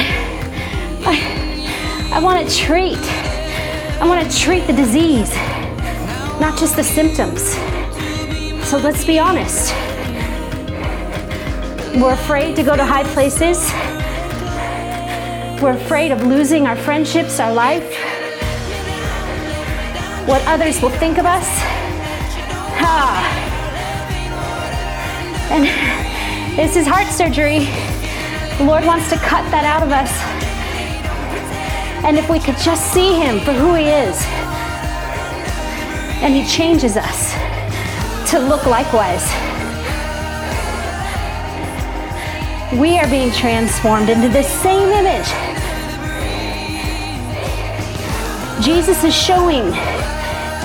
I, 1.08 2.18
I 2.18 2.22
want 2.22 2.46
to 2.46 2.54
treat, 2.54 3.23
I 4.00 4.06
want 4.06 4.30
to 4.30 4.38
treat 4.38 4.66
the 4.66 4.72
disease, 4.72 5.34
not 6.40 6.58
just 6.58 6.76
the 6.76 6.84
symptoms. 6.84 7.42
So, 8.68 8.78
let's 8.78 9.04
be 9.04 9.18
honest. 9.18 9.72
We're 11.96 12.14
afraid 12.14 12.56
to 12.56 12.62
go 12.62 12.76
to 12.76 12.84
high 12.84 13.04
places 13.14 13.58
we're 15.64 15.70
afraid 15.70 16.12
of 16.12 16.22
losing 16.26 16.66
our 16.66 16.76
friendships, 16.76 17.40
our 17.40 17.50
life, 17.50 17.88
what 20.28 20.42
others 20.46 20.82
will 20.82 20.90
think 20.90 21.16
of 21.16 21.24
us. 21.24 21.46
Ah. 22.86 23.24
And 25.50 25.64
this 26.58 26.76
is 26.76 26.86
heart 26.86 27.06
surgery. 27.06 27.60
The 28.58 28.64
Lord 28.64 28.84
wants 28.84 29.08
to 29.08 29.16
cut 29.16 29.50
that 29.52 29.64
out 29.64 29.82
of 29.82 29.90
us. 29.90 30.33
And 32.04 32.18
if 32.18 32.28
we 32.28 32.38
could 32.38 32.58
just 32.58 32.92
see 32.92 33.18
Him 33.18 33.40
for 33.40 33.52
who 33.52 33.74
He 33.74 33.84
is, 33.84 34.22
and 36.22 36.34
He 36.34 36.46
changes 36.46 36.96
us 36.96 37.32
to 38.30 38.38
look 38.38 38.66
likewise. 38.66 39.24
We 42.78 42.98
are 42.98 43.08
being 43.08 43.30
transformed 43.30 44.08
into 44.08 44.28
the 44.28 44.42
same 44.42 44.88
image 44.88 45.28
Jesus 48.64 49.04
is 49.04 49.14
showing 49.14 49.70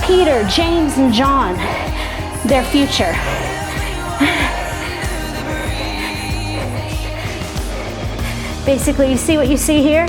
Peter, 0.06 0.48
James, 0.48 0.98
and 0.98 1.14
John 1.14 1.56
their 2.48 2.64
future. 2.64 3.12
Basically, 8.66 9.12
you 9.12 9.18
see 9.18 9.36
what 9.36 9.50
you 9.50 9.58
see 9.58 9.82
here? 9.82 10.08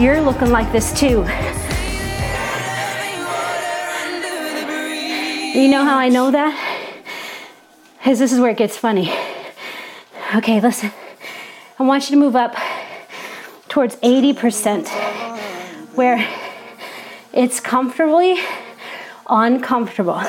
You're 0.00 0.22
looking 0.22 0.48
like 0.48 0.72
this 0.72 0.98
too. 0.98 1.26
You 5.58 5.68
know 5.68 5.84
how 5.84 5.98
I 5.98 6.08
know 6.08 6.30
that? 6.30 6.54
Because 7.98 8.18
this 8.18 8.32
is 8.32 8.40
where 8.40 8.50
it 8.52 8.56
gets 8.56 8.78
funny. 8.78 9.12
Okay, 10.36 10.58
listen. 10.58 10.90
I 11.78 11.82
want 11.82 12.08
you 12.08 12.16
to 12.16 12.20
move 12.20 12.34
up 12.34 12.56
towards 13.68 13.96
80%. 13.96 14.88
where 15.94 16.26
it's 17.32 17.60
comfortably 17.60 18.38
uncomfortable. 19.28 20.22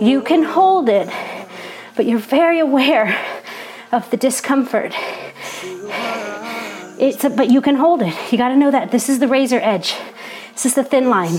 You 0.00 0.20
can 0.20 0.42
hold 0.42 0.88
it, 0.88 1.08
but 1.94 2.06
you're 2.06 2.18
very 2.18 2.58
aware 2.58 3.16
of 3.92 4.10
the 4.10 4.16
discomfort. 4.16 4.92
It's 7.00 7.24
a, 7.24 7.30
but 7.30 7.50
you 7.50 7.62
can 7.62 7.76
hold 7.76 8.02
it. 8.02 8.14
You 8.30 8.36
got 8.36 8.50
to 8.50 8.56
know 8.56 8.70
that 8.70 8.90
this 8.90 9.08
is 9.08 9.20
the 9.20 9.26
razor 9.26 9.58
edge. 9.62 9.94
This 10.52 10.66
is 10.66 10.74
the 10.74 10.84
thin 10.84 11.08
line. 11.08 11.38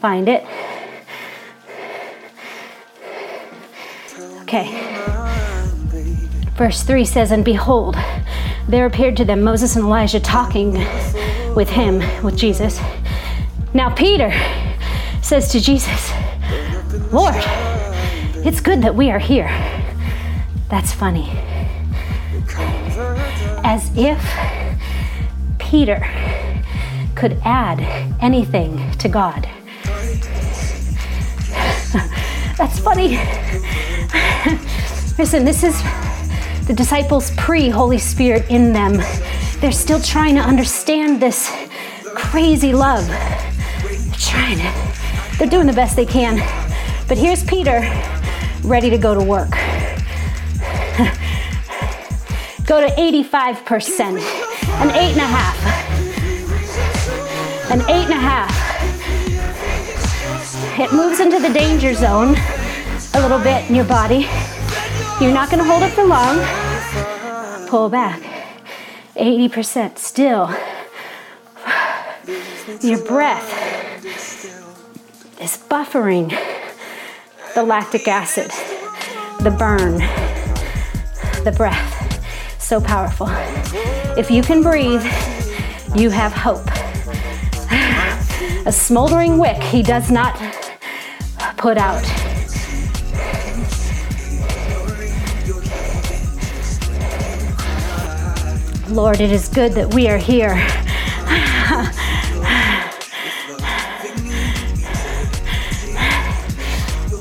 Find 0.00 0.28
it. 0.28 0.46
Okay. 4.42 4.70
Verse 6.54 6.84
3 6.84 7.04
says, 7.04 7.32
And 7.32 7.44
behold, 7.44 7.96
there 8.68 8.86
appeared 8.86 9.16
to 9.16 9.24
them 9.24 9.42
Moses 9.42 9.74
and 9.74 9.84
Elijah 9.84 10.20
talking 10.20 10.74
with 11.56 11.68
him, 11.70 11.98
with 12.22 12.36
Jesus. 12.36 12.80
Now, 13.74 13.92
Peter 13.92 14.32
says 15.22 15.48
to 15.50 15.60
Jesus, 15.60 16.12
Lord, 17.12 17.34
it's 18.46 18.60
good 18.60 18.80
that 18.82 18.94
we 18.94 19.10
are 19.10 19.18
here. 19.18 19.48
That's 20.68 20.92
funny. 20.92 21.53
As 23.64 23.90
if 23.96 24.22
Peter 25.58 26.06
could 27.14 27.40
add 27.44 27.80
anything 28.20 28.92
to 28.98 29.08
God. 29.08 29.48
That's 32.56 32.78
funny. 32.78 33.16
Listen, 35.18 35.44
this 35.44 35.64
is 35.64 35.82
the 36.66 36.74
disciples 36.74 37.30
pre 37.36 37.68
Holy 37.70 37.98
Spirit 37.98 38.50
in 38.50 38.72
them. 38.72 39.00
They're 39.60 39.72
still 39.72 40.00
trying 40.00 40.34
to 40.34 40.42
understand 40.42 41.20
this 41.20 41.50
crazy 42.14 42.72
love. 42.72 43.06
They're 43.08 43.98
trying 44.18 44.58
to, 44.58 45.38
they're 45.38 45.48
doing 45.48 45.66
the 45.66 45.72
best 45.72 45.96
they 45.96 46.06
can. 46.06 46.36
But 47.08 47.18
here's 47.18 47.42
Peter 47.44 47.80
ready 48.62 48.90
to 48.90 48.98
go 48.98 49.14
to 49.14 49.24
work. 49.24 49.52
Go 52.66 52.80
to 52.80 52.88
85%, 52.94 54.18
an 54.80 54.90
eight 54.90 55.12
and 55.12 55.20
a 55.20 55.26
half, 55.26 55.56
an 57.70 57.80
eight 57.82 58.04
and 58.04 58.12
a 58.12 58.16
half. 58.16 58.64
It 60.78 60.92
moves 60.92 61.20
into 61.20 61.38
the 61.38 61.52
danger 61.52 61.94
zone 61.94 62.36
a 63.14 63.20
little 63.20 63.38
bit 63.38 63.68
in 63.68 63.74
your 63.76 63.84
body. 63.84 64.26
You're 65.20 65.32
not 65.32 65.50
going 65.50 65.62
to 65.62 65.64
hold 65.64 65.82
it 65.82 65.90
for 65.90 66.04
long. 66.04 66.38
Pull 67.68 67.88
back. 67.88 68.20
80% 69.14 69.98
still. 69.98 70.50
Your 72.80 73.04
breath 73.04 74.04
is 75.40 75.56
buffering 75.68 76.30
the 77.54 77.62
lactic 77.62 78.08
acid, 78.08 78.50
the 79.40 79.50
burn, 79.50 79.98
the 81.44 81.54
breath. 81.56 81.93
So 82.64 82.80
powerful. 82.80 83.28
If 84.16 84.30
you 84.30 84.42
can 84.42 84.62
breathe, 84.62 85.04
you 85.94 86.08
have 86.08 86.32
hope. 86.32 86.66
A 88.66 88.72
smoldering 88.72 89.36
wick 89.36 89.62
he 89.62 89.82
does 89.82 90.10
not 90.10 90.34
put 91.58 91.76
out. 91.76 92.02
Lord, 98.88 99.20
it 99.20 99.30
is 99.30 99.48
good 99.50 99.72
that 99.72 99.92
we 99.92 100.08
are 100.08 100.16
here. 100.16 100.54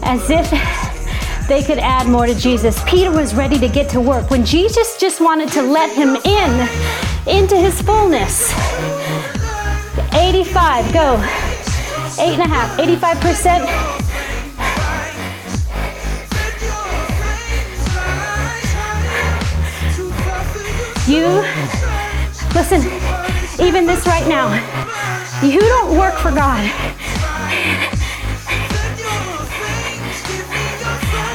As 0.03 0.29
if 0.29 0.72
they 1.53 1.61
could 1.61 1.77
add 1.77 2.07
more 2.07 2.25
to 2.25 2.33
Jesus. 2.33 2.81
Peter 2.87 3.11
was 3.11 3.35
ready 3.35 3.59
to 3.59 3.67
get 3.69 3.87
to 3.87 4.01
work 4.01 4.31
when 4.31 4.43
Jesus 4.43 4.97
just 4.97 5.21
wanted 5.21 5.49
to 5.49 5.61
let 5.61 5.95
him 5.95 6.15
in 6.25 6.67
into 7.27 7.55
his 7.55 7.79
fullness. 7.79 8.51
85, 10.15 10.91
go. 10.91 11.13
Eight 12.19 12.33
and 12.33 12.41
a 12.41 12.47
half, 12.47 12.75
85%. 12.79 13.69
You, 21.07 21.27
listen, 22.55 22.81
even 23.63 23.85
this 23.85 24.07
right 24.07 24.27
now, 24.27 24.49
you 25.45 25.59
don't 25.59 25.95
work 25.99 26.15
for 26.15 26.31
God. 26.31 27.02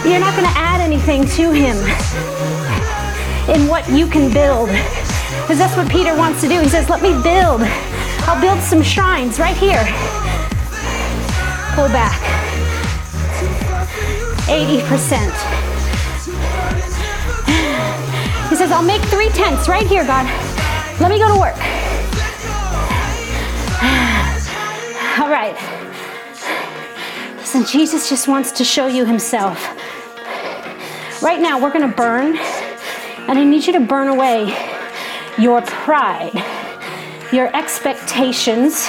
You're 0.08 0.20
not 0.20 0.34
going 0.34 0.48
to 0.48 0.58
add 0.58 0.80
anything 0.80 1.26
to 1.36 1.52
Him 1.52 1.76
in 3.54 3.68
what 3.68 3.86
you 3.90 4.06
can 4.06 4.32
build. 4.32 4.70
Because 5.42 5.58
that's 5.58 5.76
what 5.76 5.90
Peter 5.90 6.16
wants 6.16 6.40
to 6.40 6.48
do. 6.48 6.60
He 6.60 6.68
says, 6.68 6.88
Let 6.88 7.02
me 7.02 7.10
build. 7.22 7.60
I'll 8.24 8.40
build 8.40 8.60
some 8.60 8.82
shrines 8.82 9.38
right 9.38 9.56
here. 9.56 9.84
Pull 11.74 11.88
back. 11.88 12.18
80%. 14.48 15.68
He 18.48 18.56
says, 18.56 18.72
I'll 18.72 18.82
make 18.82 19.02
three 19.02 19.28
tents 19.28 19.68
right 19.68 19.86
here, 19.86 20.06
God. 20.06 20.24
Let 21.00 21.10
me 21.10 21.18
go 21.18 21.28
to 21.28 21.38
work. 21.38 21.56
All 25.20 25.28
right. 25.30 25.54
Listen, 27.36 27.66
Jesus 27.66 28.08
just 28.08 28.26
wants 28.26 28.50
to 28.52 28.64
show 28.64 28.86
you 28.86 29.04
himself. 29.04 29.77
Right 31.20 31.40
now, 31.40 31.60
we're 31.60 31.72
going 31.72 31.88
to 31.88 31.96
burn, 31.96 32.36
and 32.36 33.38
I 33.38 33.44
need 33.44 33.66
you 33.66 33.72
to 33.72 33.80
burn 33.80 34.06
away 34.06 34.56
your 35.36 35.60
pride, 35.62 36.32
your 37.32 37.54
expectations 37.56 38.86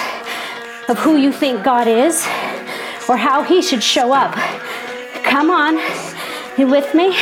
of 0.87 0.99
who 0.99 1.17
you 1.17 1.31
think 1.31 1.63
God 1.63 1.87
is 1.87 2.23
or 3.09 3.17
how 3.17 3.41
he 3.41 3.63
should 3.63 3.81
show 3.81 4.13
up. 4.13 4.35
Come 5.23 5.49
on. 5.49 5.79
You 6.55 6.67
with 6.67 6.93
me? 6.93 7.17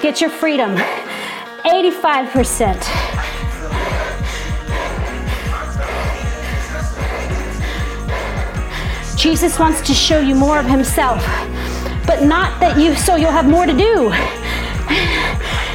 Get 0.00 0.22
your 0.22 0.30
freedom. 0.30 0.76
85%. 1.64 2.78
Jesus 9.16 9.58
wants 9.58 9.82
to 9.82 9.92
show 9.92 10.20
you 10.20 10.34
more 10.34 10.58
of 10.58 10.64
himself, 10.64 11.22
but 12.06 12.22
not 12.22 12.60
that 12.60 12.78
you 12.78 12.94
so 12.94 13.16
you'll 13.16 13.30
have 13.30 13.48
more 13.48 13.66
to 13.66 13.72
do. 13.72 14.12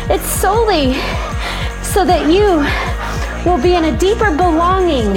It's 0.10 0.30
solely 0.30 0.94
so 1.84 2.06
that 2.06 2.30
you 2.32 2.64
will 3.50 3.62
be 3.62 3.76
in 3.76 3.86
a 3.86 3.98
deeper 3.98 4.32
belonging. 4.32 5.14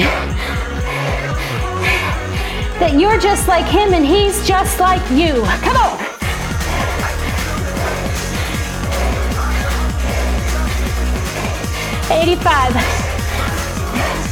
That 2.78 2.98
you're 2.98 3.18
just 3.18 3.46
like 3.46 3.66
him 3.66 3.92
and 3.92 4.04
he's 4.04 4.46
just 4.46 4.80
like 4.80 5.02
you. 5.10 5.42
Come 5.62 5.76
on. 5.76 6.10
85, 12.10 12.72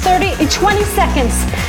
30, 0.03 0.49
20 0.49 0.83
seconds. 0.85 1.68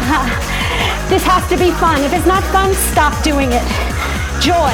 this 1.10 1.24
has 1.24 1.48
to 1.48 1.56
be 1.56 1.70
fun. 1.72 2.00
If 2.02 2.12
it's 2.12 2.26
not 2.26 2.42
fun, 2.44 2.72
stop 2.74 3.22
doing 3.22 3.48
it. 3.52 3.62
Joy. 4.40 4.72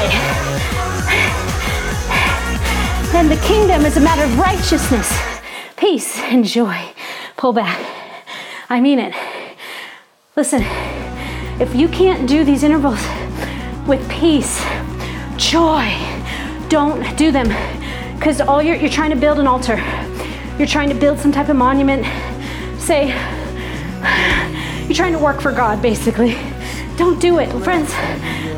And 3.13 3.31
the 3.31 3.37
kingdom 3.37 3.85
is 3.85 3.97
a 3.97 3.99
matter 3.99 4.23
of 4.23 4.37
righteousness, 4.37 5.11
peace, 5.75 6.17
and 6.19 6.45
joy. 6.45 6.93
Pull 7.35 7.53
back. 7.53 7.79
I 8.69 8.79
mean 8.79 8.99
it. 8.99 9.13
Listen, 10.35 10.61
if 11.59 11.73
you 11.75 11.87
can't 11.87 12.27
do 12.27 12.43
these 12.43 12.63
intervals 12.63 13.03
with 13.87 14.07
peace, 14.09 14.63
joy, 15.35 15.85
don't 16.69 17.17
do 17.17 17.31
them 17.31 17.47
because 18.15 18.41
all 18.41 18.61
you're, 18.61 18.75
you're 18.75 18.89
trying 18.89 19.11
to 19.11 19.15
build 19.15 19.39
an 19.39 19.47
altar. 19.47 19.77
You're 20.57 20.67
trying 20.67 20.89
to 20.89 20.95
build 20.95 21.19
some 21.19 21.31
type 21.31 21.49
of 21.49 21.55
monument. 21.55 22.05
Say, 22.79 23.11
you're 24.87 24.95
trying 24.95 25.11
to 25.11 25.19
work 25.19 25.41
for 25.41 25.51
God, 25.51 25.81
basically. 25.81 26.37
Don't 26.95 27.19
do 27.19 27.39
it. 27.39 27.51
Friends, 27.61 27.91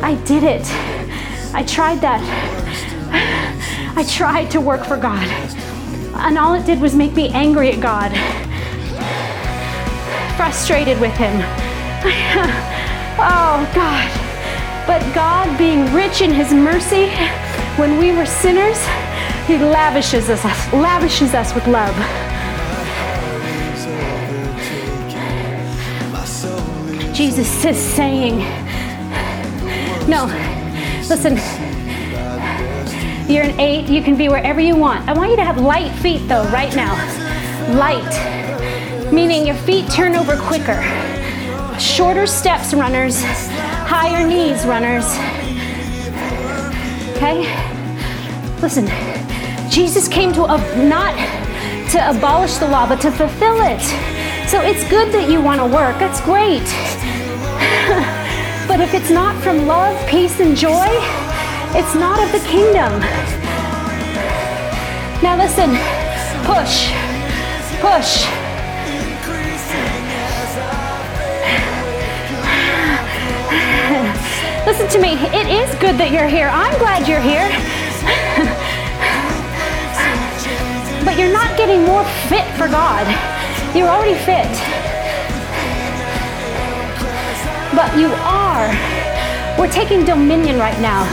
I 0.04 0.14
did 0.26 0.44
it. 0.44 0.62
I 1.56 1.64
tried 1.64 2.02
that. 2.02 2.22
I 3.98 4.04
tried 4.04 4.52
to 4.52 4.62
work 4.62 4.86
for 4.86 4.96
God. 4.96 5.28
And 6.14 6.38
all 6.38 6.54
it 6.54 6.68
did 6.68 6.80
was 6.80 6.94
make 6.94 7.16
me 7.16 7.30
angry 7.30 7.72
at 7.72 7.82
God, 7.82 8.12
frustrated 10.38 11.00
with 11.02 11.16
Him. 11.16 11.34
oh, 13.18 13.72
God. 13.74 14.86
But 14.86 15.02
God, 15.16 15.58
being 15.58 15.92
rich 15.96 16.22
in 16.22 16.32
His 16.32 16.54
mercy, 16.54 17.10
when 17.78 17.98
we 17.98 18.12
were 18.12 18.28
sinners, 18.28 18.78
He 19.48 19.58
lavishes 19.58 20.30
us, 20.30 20.44
lavishes 20.74 21.34
us 21.34 21.56
with 21.56 21.66
love. 21.66 22.29
Jesus 27.20 27.66
is 27.66 27.78
saying, 27.78 28.38
No, 30.08 30.28
listen, 31.10 31.36
you're 33.30 33.44
an 33.44 33.60
eight, 33.60 33.90
you 33.90 34.02
can 34.02 34.16
be 34.16 34.30
wherever 34.30 34.62
you 34.62 34.78
want. 34.78 35.06
I 35.10 35.12
want 35.12 35.30
you 35.30 35.36
to 35.36 35.44
have 35.44 35.58
light 35.58 35.92
feet 35.96 36.30
though, 36.30 36.46
right 36.46 36.74
now. 36.78 36.96
Light, 37.76 39.12
meaning 39.12 39.46
your 39.46 39.58
feet 39.58 39.92
turn 39.92 40.16
over 40.16 40.38
quicker. 40.38 40.82
Shorter 41.78 42.26
steps, 42.26 42.74
runners, 42.74 43.22
higher 43.22 44.26
knees, 44.26 44.66
runners. 44.66 45.04
Okay? 47.18 47.42
Listen, 48.62 48.88
Jesus 49.70 50.08
came 50.08 50.32
to 50.32 50.48
ab- 50.48 50.88
not 50.88 51.16
to 51.92 52.18
abolish 52.18 52.56
the 52.60 52.68
law, 52.70 52.88
but 52.88 53.02
to 53.02 53.12
fulfill 53.12 53.60
it. 53.60 53.82
So 54.48 54.62
it's 54.62 54.90
good 54.90 55.12
that 55.12 55.30
you 55.30 55.42
want 55.42 55.60
to 55.60 55.66
work. 55.66 56.00
That's 56.00 56.22
great. 56.22 56.64
but 58.68 58.82
if 58.82 58.94
it's 58.94 59.10
not 59.10 59.42
from 59.42 59.66
love, 59.66 59.98
peace, 60.08 60.40
and 60.40 60.56
joy, 60.56 60.88
it's 61.76 61.96
not 61.96 62.20
of 62.20 62.32
the 62.32 62.40
kingdom. 62.48 63.00
Now 65.24 65.36
listen, 65.38 65.76
push, 66.44 66.92
push. 67.80 68.28
Listen 74.66 74.88
to 74.90 75.00
me, 75.00 75.14
it 75.34 75.48
is 75.48 75.74
good 75.80 75.98
that 75.98 76.12
you're 76.12 76.28
here. 76.28 76.50
I'm 76.52 76.78
glad 76.80 77.08
you're 77.08 77.22
here. 77.22 77.50
but 81.06 81.18
you're 81.18 81.34
not 81.34 81.58
getting 81.58 81.84
more 81.84 82.04
fit 82.28 82.46
for 82.58 82.68
God. 82.68 83.08
You're 83.76 83.90
already 83.90 84.16
fit. 84.26 84.79
But 87.80 87.98
you 87.98 88.10
are. 88.24 88.68
We're 89.58 89.72
taking 89.72 90.04
dominion 90.04 90.60
right 90.60 90.78
now. 90.82 91.06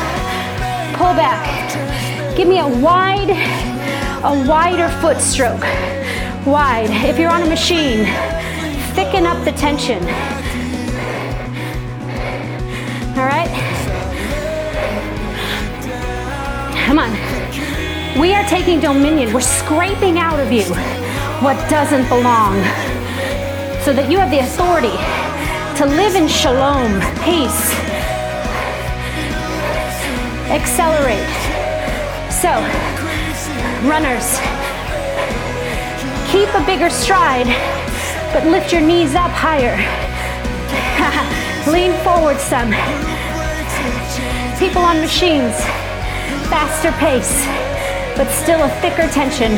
Pull 0.96 1.14
back. 1.14 1.46
Give 2.36 2.48
me 2.48 2.58
a 2.58 2.66
wide, 2.66 3.30
a 4.24 4.48
wider 4.48 4.88
foot 5.00 5.18
stroke. 5.18 5.62
Wide. 6.44 6.90
If 7.08 7.20
you're 7.20 7.30
on 7.30 7.42
a 7.42 7.46
machine, 7.46 8.04
thicken 8.96 9.26
up 9.26 9.44
the 9.44 9.52
tension. 9.52 10.02
All 13.14 13.26
right? 13.30 13.52
Come 16.84 16.98
on. 16.98 18.20
We 18.20 18.34
are 18.34 18.44
taking 18.48 18.80
dominion. 18.80 19.32
We're 19.32 19.40
scraping 19.40 20.18
out 20.18 20.40
of 20.40 20.50
you 20.50 20.64
what 21.44 21.54
doesn't 21.70 22.08
belong 22.08 22.56
so 23.84 23.92
that 23.92 24.10
you 24.10 24.18
have 24.18 24.32
the 24.32 24.40
authority 24.40 25.25
to 25.76 25.84
live 25.84 26.16
in 26.16 26.26
shalom, 26.26 27.00
peace. 27.22 27.74
Accelerate. 30.48 31.28
So, 32.32 32.48
runners, 33.86 34.38
keep 36.32 36.48
a 36.54 36.64
bigger 36.64 36.88
stride, 36.88 37.46
but 38.32 38.46
lift 38.46 38.72
your 38.72 38.80
knees 38.80 39.14
up 39.14 39.30
higher. 39.32 39.76
Lean 41.70 41.92
forward 42.02 42.38
some. 42.38 42.70
People 44.58 44.80
on 44.80 44.98
machines, 45.02 45.54
faster 46.48 46.90
pace, 46.92 47.44
but 48.16 48.30
still 48.30 48.62
a 48.62 48.70
thicker 48.80 49.06
tension. 49.12 49.52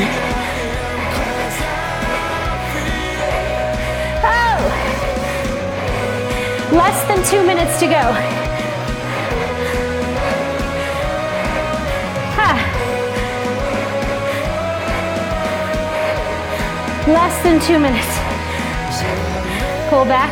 Less 6.71 7.07
than 7.07 7.23
two 7.25 7.45
minutes 7.45 7.79
to 7.79 7.87
go. 7.87 8.39
Less 17.09 17.41
than 17.41 17.59
two 17.59 17.79
minutes. 17.79 18.05
Pull 19.89 20.05
back. 20.05 20.29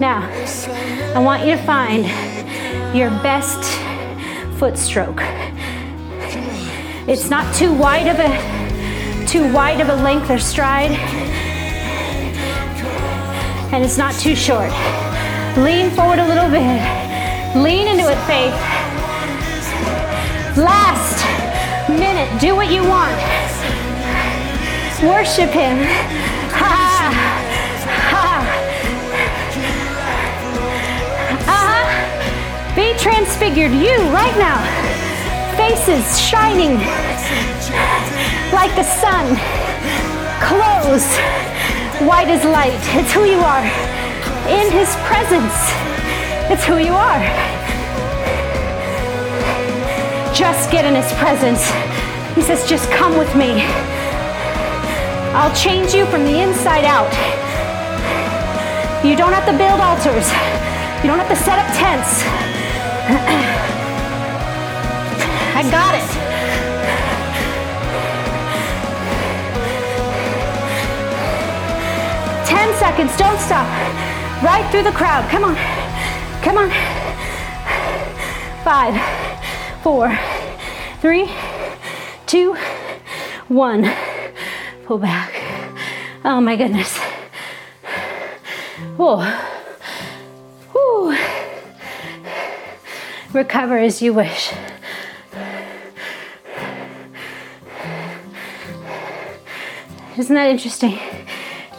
Now, 0.00 0.28
I 1.14 1.20
want 1.20 1.46
you 1.46 1.52
to 1.52 1.62
find 1.62 2.04
your 2.92 3.10
best 3.22 3.62
foot 4.58 4.76
stroke. 4.76 5.20
It's 7.06 7.30
not 7.30 7.54
too 7.54 7.72
wide 7.72 8.08
of 8.08 8.18
a 8.18 8.61
too 9.32 9.50
wide 9.50 9.80
of 9.80 9.88
a 9.88 9.96
length 9.96 10.30
or 10.30 10.38
stride. 10.38 10.90
And 13.72 13.82
it's 13.82 13.96
not 13.96 14.14
too 14.20 14.36
short. 14.36 14.70
Lean 15.56 15.88
forward 15.92 16.18
a 16.18 16.28
little 16.28 16.50
bit. 16.50 16.76
Lean 17.56 17.88
into 17.88 18.10
it, 18.10 18.18
faith. 18.26 18.52
Last 20.58 21.24
minute, 21.88 22.28
do 22.42 22.54
what 22.54 22.70
you 22.70 22.82
want. 22.82 23.16
Worship 25.02 25.48
him. 25.48 25.78
Ha 26.52 27.08
ha. 28.12 28.28
Uh-huh. 31.48 32.74
Be 32.76 32.92
transfigured, 32.98 33.72
you 33.72 33.96
right 34.12 34.36
now. 34.36 34.60
Faces 35.56 36.20
shining 36.20 36.76
like 38.52 38.76
the 38.76 38.84
sun. 38.84 39.36
Clothes 40.44 41.08
white 42.06 42.28
as 42.28 42.44
light. 42.44 42.78
It's 42.98 43.12
who 43.12 43.24
you 43.24 43.38
are. 43.38 43.64
In 44.48 44.70
his 44.72 44.94
presence, 45.06 45.54
it's 46.50 46.64
who 46.64 46.78
you 46.78 46.92
are. 46.92 47.22
Just 50.34 50.70
get 50.70 50.84
in 50.84 50.94
his 50.94 51.10
presence. 51.14 51.64
He 52.34 52.42
says, 52.42 52.68
just 52.68 52.90
come 52.90 53.16
with 53.16 53.34
me. 53.36 53.62
I'll 55.34 55.54
change 55.54 55.94
you 55.94 56.04
from 56.06 56.24
the 56.24 56.40
inside 56.40 56.84
out. 56.84 57.12
You 59.04 59.16
don't 59.16 59.32
have 59.32 59.46
to 59.46 59.56
build 59.56 59.80
altars. 59.80 60.28
You 61.02 61.08
don't 61.08 61.18
have 61.18 61.28
to 61.28 61.36
set 61.36 61.58
up 61.58 61.66
tents. 61.76 62.22
I 65.54 65.62
got 65.70 65.94
it. 65.94 66.31
Ten 72.62 72.78
seconds, 72.78 73.16
don't 73.16 73.40
stop. 73.40 73.66
Right 74.40 74.64
through 74.70 74.84
the 74.84 74.92
crowd. 74.92 75.28
Come 75.28 75.42
on. 75.42 75.56
Come 76.44 76.58
on. 76.58 76.70
Five, 78.62 78.94
four, 79.82 80.16
three, 81.00 81.28
two, 82.24 82.54
one. 83.48 83.92
Pull 84.84 84.98
back. 84.98 85.34
Oh 86.24 86.40
my 86.40 86.54
goodness. 86.54 86.96
Whoa. 88.96 89.22
Whew. 90.70 91.16
Recover 93.32 93.78
as 93.78 94.00
you 94.00 94.14
wish. 94.14 94.52
Isn't 100.16 100.36
that 100.36 100.48
interesting? 100.48 101.00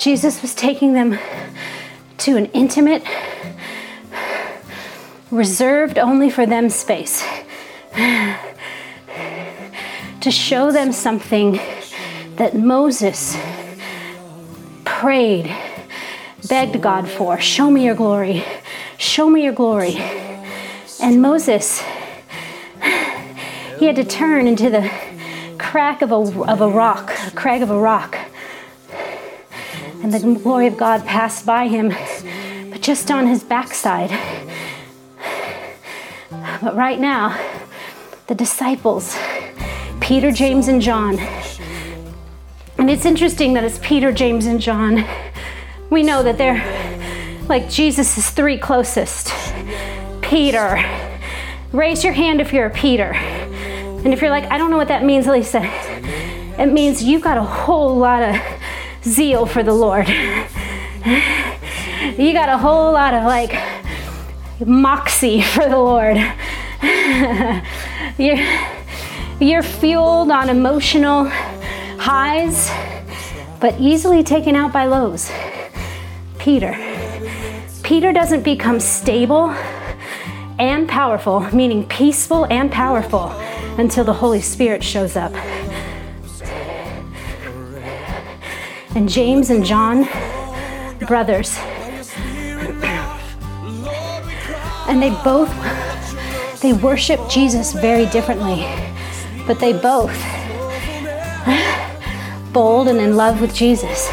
Jesus 0.04 0.42
was 0.42 0.54
taking 0.54 0.92
them 0.92 1.18
to 2.18 2.36
an 2.36 2.48
intimate, 2.48 3.06
reserved 5.32 5.98
only 5.98 6.30
for 6.30 6.46
them 6.46 6.70
space 6.70 7.26
to 10.20 10.30
show 10.30 10.74
them 10.74 10.92
something 10.92 11.58
that 12.36 12.54
Moses 12.54 13.38
prayed, 14.84 15.50
begged 16.50 16.82
God 16.82 17.08
for. 17.08 17.40
Show 17.40 17.72
me 17.72 17.86
your 17.86 17.96
glory. 17.96 18.44
Show 18.98 19.30
me 19.30 19.46
your 19.46 19.54
glory. 19.54 19.96
And 21.02 21.22
Moses, 21.22 21.82
he 23.80 23.86
had 23.86 23.96
to 23.96 24.04
turn 24.04 24.48
into 24.48 24.70
the 24.70 24.92
crack 25.58 26.02
of 26.02 26.12
a, 26.12 26.16
of 26.44 26.60
a 26.60 26.68
rock, 26.68 27.14
a 27.26 27.32
crag 27.32 27.62
of 27.62 27.72
a 27.72 27.80
rock. 27.80 28.18
And 30.04 30.14
the 30.14 30.40
glory 30.44 30.68
of 30.68 30.78
God 30.78 31.06
passed 31.06 31.46
by 31.46 31.68
him, 31.68 31.90
but 32.70 32.82
just 32.82 33.10
on 33.10 33.26
his 33.26 33.44
backside. 33.44 34.12
But 36.62 36.76
right 36.76 37.00
now, 37.00 37.40
the 38.28 38.36
disciples, 38.36 39.18
Peter, 40.02 40.32
James, 40.32 40.68
and 40.68 40.82
John, 40.82 41.18
and 42.78 42.90
it's 42.90 43.06
interesting 43.06 43.54
that 43.54 43.64
it's 43.64 43.80
Peter, 43.82 44.12
James, 44.12 44.46
and 44.46 44.60
John. 44.60 45.06
We 45.90 46.04
know 46.04 46.22
that 46.22 46.38
they're 46.38 46.62
like 47.48 47.70
Jesus' 47.70 48.30
three 48.30 48.58
closest 48.58 49.34
Peter, 50.22 50.84
Raise 51.74 52.04
your 52.04 52.14
hand 52.14 52.40
if 52.40 52.54
you're 52.54 52.68
a 52.68 52.70
Peter. 52.70 53.14
And 53.16 54.14
if 54.14 54.22
you're 54.22 54.30
like, 54.30 54.44
I 54.52 54.60
don't 54.60 54.70
know 54.70 54.78
what 54.78 54.90
that 54.90 55.04
means, 55.04 55.26
Lisa, 55.26 55.62
it 56.60 56.68
means 56.68 57.04
you've 57.04 57.24
got 57.24 57.38
a 57.38 57.44
whole 57.44 57.98
lot 57.98 58.22
of 58.22 58.36
zeal 59.04 59.46
for 59.46 59.64
the 59.64 59.74
Lord. 59.74 60.08
You 62.18 62.34
got 62.34 62.50
a 62.50 62.58
whole 62.58 62.92
lot 62.92 63.14
of 63.14 63.24
like 63.24 63.54
moxie 64.66 65.42
for 65.42 65.68
the 65.68 65.78
Lord. 65.78 66.18
you're, 68.18 68.38
you're 69.40 69.64
fueled 69.64 70.32
on 70.32 70.50
emotional 70.50 71.26
highs, 71.98 72.70
but 73.60 73.80
easily 73.80 74.24
taken 74.24 74.56
out 74.56 74.72
by 74.72 74.86
lows. 74.86 75.32
Peter. 76.38 76.76
Peter 77.84 78.14
doesn't 78.14 78.44
become 78.44 78.80
stable 78.80 79.50
and 80.60 80.88
powerful, 80.88 81.40
meaning 81.54 81.88
peaceful 81.88 82.46
and 82.46 82.72
powerful, 82.72 83.30
until 83.78 84.04
the 84.04 84.14
Holy 84.14 84.42
Spirit 84.42 84.84
shows 84.84 85.16
up. 85.16 85.34
And 88.96 89.10
James 89.10 89.50
and 89.50 89.66
John, 89.66 90.08
brothers, 91.08 91.58
and 94.88 95.02
they 95.02 95.10
both 95.24 95.50
they 96.62 96.74
worship 96.74 97.20
Jesus 97.30 97.74
very 97.74 98.06
differently, 98.06 98.66
but 99.46 99.60
they 99.60 99.74
both 99.74 100.16
bold 102.54 102.88
and 102.88 103.00
in 103.00 103.18
love 103.18 103.42
with 103.42 103.54
Jesus. 103.54 104.10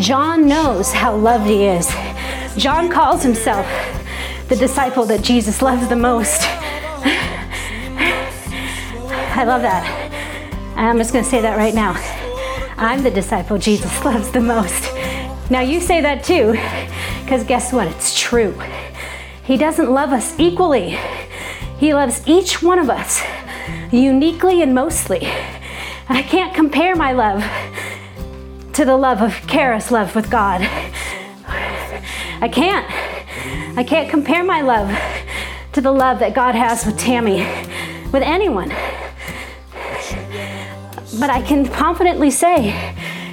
John 0.00 0.48
knows 0.48 0.92
how 0.92 1.14
loved 1.14 1.46
he 1.46 1.66
is. 1.66 1.86
John 2.56 2.90
calls 2.90 3.22
himself 3.22 3.66
the 4.48 4.56
disciple 4.56 5.04
that 5.04 5.22
Jesus 5.22 5.62
loves 5.62 5.86
the 5.88 5.96
most. 5.96 6.40
I 9.36 9.44
love 9.46 9.62
that. 9.62 9.84
I'm 10.76 10.98
just 10.98 11.12
going 11.12 11.24
to 11.24 11.30
say 11.30 11.40
that 11.42 11.56
right 11.56 11.74
now. 11.74 12.23
I'm 12.76 13.02
the 13.02 13.10
disciple 13.10 13.58
Jesus 13.58 14.04
loves 14.04 14.30
the 14.30 14.40
most. 14.40 14.92
Now 15.50 15.60
you 15.60 15.80
say 15.80 16.00
that 16.00 16.24
too, 16.24 16.52
because 17.22 17.44
guess 17.44 17.72
what? 17.72 17.86
It's 17.86 18.18
true. 18.18 18.58
He 19.44 19.56
doesn't 19.56 19.90
love 19.90 20.10
us 20.10 20.38
equally, 20.38 20.98
He 21.78 21.94
loves 21.94 22.26
each 22.26 22.62
one 22.62 22.78
of 22.78 22.90
us 22.90 23.22
uniquely 23.92 24.62
and 24.62 24.74
mostly. 24.74 25.26
I 26.08 26.22
can't 26.22 26.54
compare 26.54 26.96
my 26.96 27.12
love 27.12 27.44
to 28.74 28.84
the 28.84 28.96
love 28.96 29.22
of 29.22 29.34
Kara's 29.46 29.90
love 29.90 30.14
with 30.14 30.30
God. 30.30 30.60
I 32.40 32.48
can't. 32.52 32.86
I 33.78 33.84
can't 33.84 34.10
compare 34.10 34.44
my 34.44 34.60
love 34.60 34.90
to 35.72 35.80
the 35.80 35.92
love 35.92 36.18
that 36.18 36.34
God 36.34 36.54
has 36.54 36.84
with 36.84 36.98
Tammy, 36.98 37.38
with 38.12 38.22
anyone. 38.22 38.70
But 41.20 41.30
I 41.30 41.42
can 41.42 41.68
confidently 41.68 42.30
say 42.30 42.70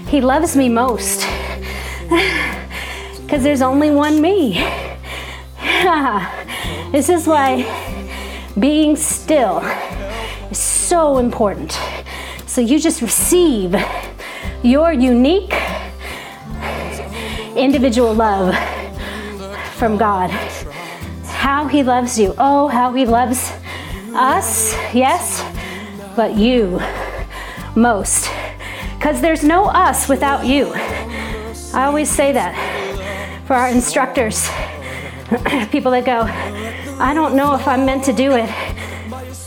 He 0.07 0.21
loves 0.21 0.55
me 0.55 0.69
most 0.69 1.21
because 3.21 3.43
there's 3.43 3.61
only 3.61 3.91
one 3.91 4.21
me. 4.21 4.53
this 6.91 7.09
is 7.09 7.25
why 7.25 7.65
being 8.59 8.95
still 8.95 9.59
is 10.51 10.57
so 10.57 11.17
important. 11.17 11.79
So 12.45 12.61
you 12.61 12.79
just 12.79 13.01
receive 13.01 13.75
your 14.61 14.93
unique 14.93 15.53
individual 17.55 18.13
love 18.13 18.55
from 19.75 19.97
God. 19.97 20.29
How 21.25 21.67
He 21.67 21.81
loves 21.81 22.19
you. 22.19 22.35
Oh, 22.37 22.67
how 22.67 22.93
He 22.93 23.05
loves 23.05 23.51
us, 24.13 24.73
yes, 24.93 25.43
but 26.15 26.35
you 26.35 26.79
most. 27.75 28.29
Because 28.97 29.21
there's 29.21 29.43
no 29.43 29.65
us 29.65 30.07
without 30.07 30.45
you. 30.45 30.71
I 31.73 31.85
always 31.85 32.09
say 32.09 32.31
that 32.33 32.53
for 33.47 33.55
our 33.55 33.69
instructors. 33.69 34.47
people 35.71 35.91
that 35.91 36.05
go, 36.05 36.21
I 37.01 37.13
don't 37.13 37.35
know 37.35 37.55
if 37.55 37.67
I'm 37.67 37.85
meant 37.85 38.03
to 38.05 38.13
do 38.13 38.33
it. 38.33 38.49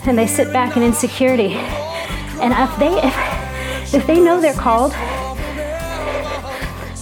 And 0.07 0.19
they 0.19 0.27
sit 0.27 0.53
back 0.53 0.77
in 0.77 0.83
insecurity. 0.83 1.55
And 2.41 2.53
if 2.53 2.79
they 2.79 3.01
if, 3.03 3.95
if 3.95 4.07
they 4.07 4.21
know 4.21 4.41
they're 4.41 4.55
called, 4.55 4.93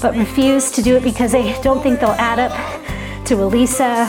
but 0.03 0.16
refuse 0.16 0.70
to 0.73 0.83
do 0.83 0.97
it 0.97 1.03
because 1.03 1.33
they 1.33 1.61
don't 1.62 1.83
think 1.83 2.01
they'll 2.01 2.11
add 2.11 2.39
up 2.39 2.53
to 3.27 3.37
Alisa 3.37 4.09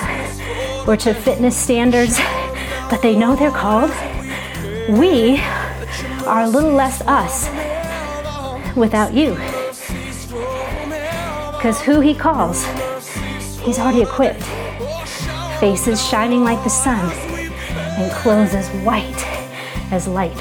or 0.88 0.97
to 0.97 1.14
fitness 1.14 1.55
standards, 1.55 2.20
but 2.89 3.01
they 3.01 3.16
know 3.16 3.36
they're 3.36 3.51
called, 3.51 3.91
we 4.89 5.38
are 6.26 6.41
a 6.41 6.47
little 6.47 6.74
less 6.74 7.01
us 7.01 7.47
without 8.76 9.13
you. 9.13 9.36
Because 11.51 11.82
who 11.82 11.99
he 11.99 12.13
calls, 12.13 12.65
he's 13.61 13.80
already 13.80 14.01
equipped 14.01 14.43
faces 15.63 16.03
shining 16.05 16.43
like 16.43 16.61
the 16.65 16.69
sun, 16.69 17.09
and 17.97 18.11
clothes 18.11 18.53
as 18.53 18.67
white 18.84 19.26
as 19.93 20.09
light. 20.09 20.36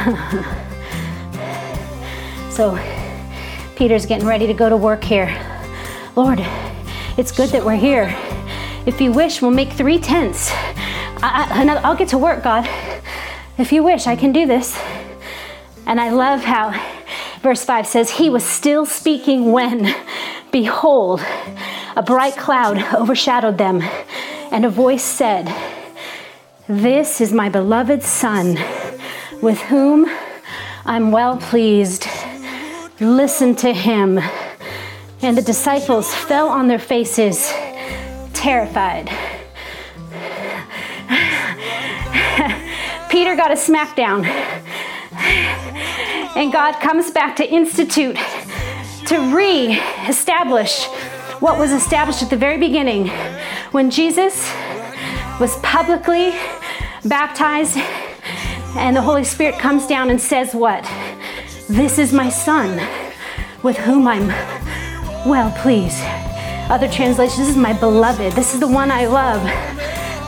so 2.50 2.76
Peter's 3.76 4.06
getting 4.06 4.26
ready 4.26 4.48
to 4.48 4.54
go 4.54 4.68
to 4.68 4.76
work 4.76 5.04
here. 5.04 5.49
Lord, 6.22 6.46
it's 7.16 7.32
good 7.32 7.48
that 7.48 7.64
we're 7.64 7.76
here. 7.76 8.14
If 8.84 9.00
you 9.00 9.10
wish, 9.10 9.40
we'll 9.40 9.52
make 9.52 9.72
three 9.72 9.98
tents. 9.98 10.50
I, 11.22 11.80
will 11.82 11.94
get 11.94 12.08
to 12.08 12.18
work, 12.18 12.44
God. 12.44 12.68
If 13.56 13.72
you 13.72 13.82
wish, 13.82 14.06
I 14.06 14.16
can 14.16 14.30
do 14.30 14.46
this. 14.46 14.78
And 15.86 15.98
I 15.98 16.10
love 16.10 16.44
how 16.44 16.78
verse 17.40 17.64
5 17.64 17.86
says, 17.86 18.10
He 18.10 18.28
was 18.28 18.44
still 18.44 18.84
speaking 18.84 19.50
when, 19.50 19.94
behold, 20.52 21.22
a 21.96 22.02
bright 22.02 22.36
cloud 22.36 22.76
overshadowed 22.94 23.56
them, 23.56 23.80
and 24.52 24.66
a 24.66 24.68
voice 24.68 25.02
said, 25.02 25.50
This 26.68 27.22
is 27.22 27.32
my 27.32 27.48
beloved 27.48 28.02
Son, 28.02 28.58
with 29.40 29.58
whom 29.62 30.04
I'm 30.84 31.12
well 31.12 31.38
pleased. 31.38 32.06
Listen 33.00 33.56
to 33.56 33.72
him. 33.72 34.20
And 35.22 35.36
the 35.36 35.42
disciples 35.42 36.14
fell 36.14 36.48
on 36.48 36.66
their 36.66 36.78
faces, 36.78 37.52
terrified. 38.32 39.10
Peter 43.10 43.36
got 43.36 43.50
a 43.50 43.54
smackdown 43.54 44.24
and 46.36 46.52
God 46.52 46.80
comes 46.80 47.10
back 47.10 47.36
to 47.36 47.46
institute, 47.46 48.16
to 49.06 49.18
re 49.34 49.78
establish 50.08 50.86
what 51.40 51.58
was 51.58 51.72
established 51.72 52.22
at 52.22 52.30
the 52.30 52.36
very 52.36 52.56
beginning 52.56 53.08
when 53.72 53.90
Jesus 53.90 54.50
was 55.38 55.58
publicly 55.58 56.30
baptized 57.04 57.76
and 58.76 58.96
the 58.96 59.02
Holy 59.02 59.24
Spirit 59.24 59.58
comes 59.58 59.86
down 59.86 60.10
and 60.10 60.20
says, 60.20 60.54
What? 60.54 60.84
This 61.68 61.98
is 61.98 62.12
my 62.12 62.30
son 62.30 62.80
with 63.62 63.76
whom 63.76 64.06
I'm 64.06 64.30
well 65.26 65.50
please. 65.62 66.00
Other 66.70 66.88
translations, 66.88 67.38
this 67.38 67.48
is 67.48 67.56
my 67.56 67.72
beloved. 67.72 68.32
This 68.34 68.54
is 68.54 68.60
the 68.60 68.68
one 68.68 68.90
I 68.90 69.06
love. 69.06 69.42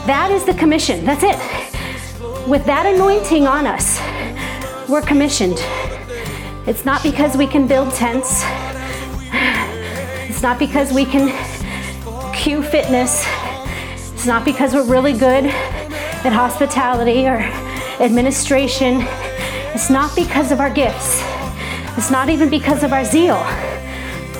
That 0.05 0.29
is 0.31 0.43
the 0.43 0.53
commission. 0.53 1.05
That's 1.05 1.23
it. 1.23 1.37
With 2.47 2.65
that 2.65 2.85
anointing 2.85 3.47
on 3.47 3.65
us, 3.65 3.99
we're 4.89 5.01
commissioned. 5.01 5.57
It's 6.67 6.83
not 6.83 7.01
because 7.01 7.37
we 7.37 7.47
can 7.47 7.67
build 7.67 7.93
tents. 7.93 8.43
It's 10.29 10.41
not 10.41 10.59
because 10.59 10.91
we 10.91 11.05
can 11.05 11.29
cue 12.33 12.61
fitness. 12.61 13.25
It's 14.13 14.25
not 14.25 14.43
because 14.43 14.73
we're 14.73 14.83
really 14.83 15.13
good 15.13 15.45
at 15.45 16.33
hospitality 16.33 17.25
or 17.25 17.37
administration. 18.01 18.99
It's 19.73 19.89
not 19.89 20.13
because 20.15 20.51
of 20.51 20.59
our 20.59 20.69
gifts. 20.69 21.21
It's 21.97 22.11
not 22.11 22.29
even 22.29 22.49
because 22.49 22.83
of 22.83 22.91
our 22.91 23.05
zeal. 23.05 23.37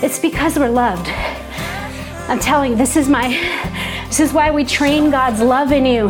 It's 0.04 0.20
because 0.20 0.60
we're 0.60 0.70
loved. 0.70 1.08
I'm 2.28 2.38
telling 2.38 2.72
you, 2.72 2.78
this 2.78 2.98
is 2.98 3.08
my 3.08 3.30
this 4.08 4.20
is 4.20 4.34
why 4.34 4.52
we 4.52 4.66
train 4.66 5.10
God's 5.10 5.40
love 5.40 5.72
in 5.72 5.86
you. 5.86 6.10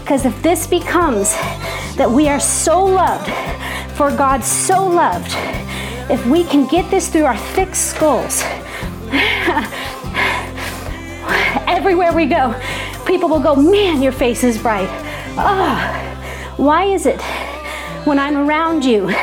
Because 0.00 0.26
if 0.26 0.42
this 0.42 0.66
becomes 0.66 1.30
that 1.94 2.10
we 2.10 2.28
are 2.28 2.40
so 2.40 2.84
loved 2.84 3.28
for 3.96 4.10
God 4.10 4.42
so 4.42 4.84
loved, 4.84 5.30
if 6.10 6.26
we 6.26 6.42
can 6.42 6.66
get 6.66 6.90
this 6.90 7.08
through 7.08 7.22
our 7.22 7.36
thick 7.36 7.76
skulls, 7.76 8.42
everywhere 11.68 12.12
we 12.12 12.26
go, 12.26 12.60
people 13.06 13.28
will 13.28 13.38
go, 13.38 13.54
Man, 13.54 14.02
your 14.02 14.10
face 14.10 14.42
is 14.42 14.60
bright. 14.60 14.90
Oh, 15.38 16.54
why 16.56 16.86
is 16.86 17.06
it 17.06 17.22
when 18.04 18.18
I'm 18.18 18.36
around 18.36 18.84
you, 18.84 19.14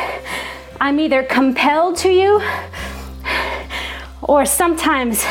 I'm 0.80 0.98
either 0.98 1.24
compelled 1.24 1.98
to 1.98 2.08
you 2.08 2.40
or 4.28 4.44
sometimes 4.44 5.24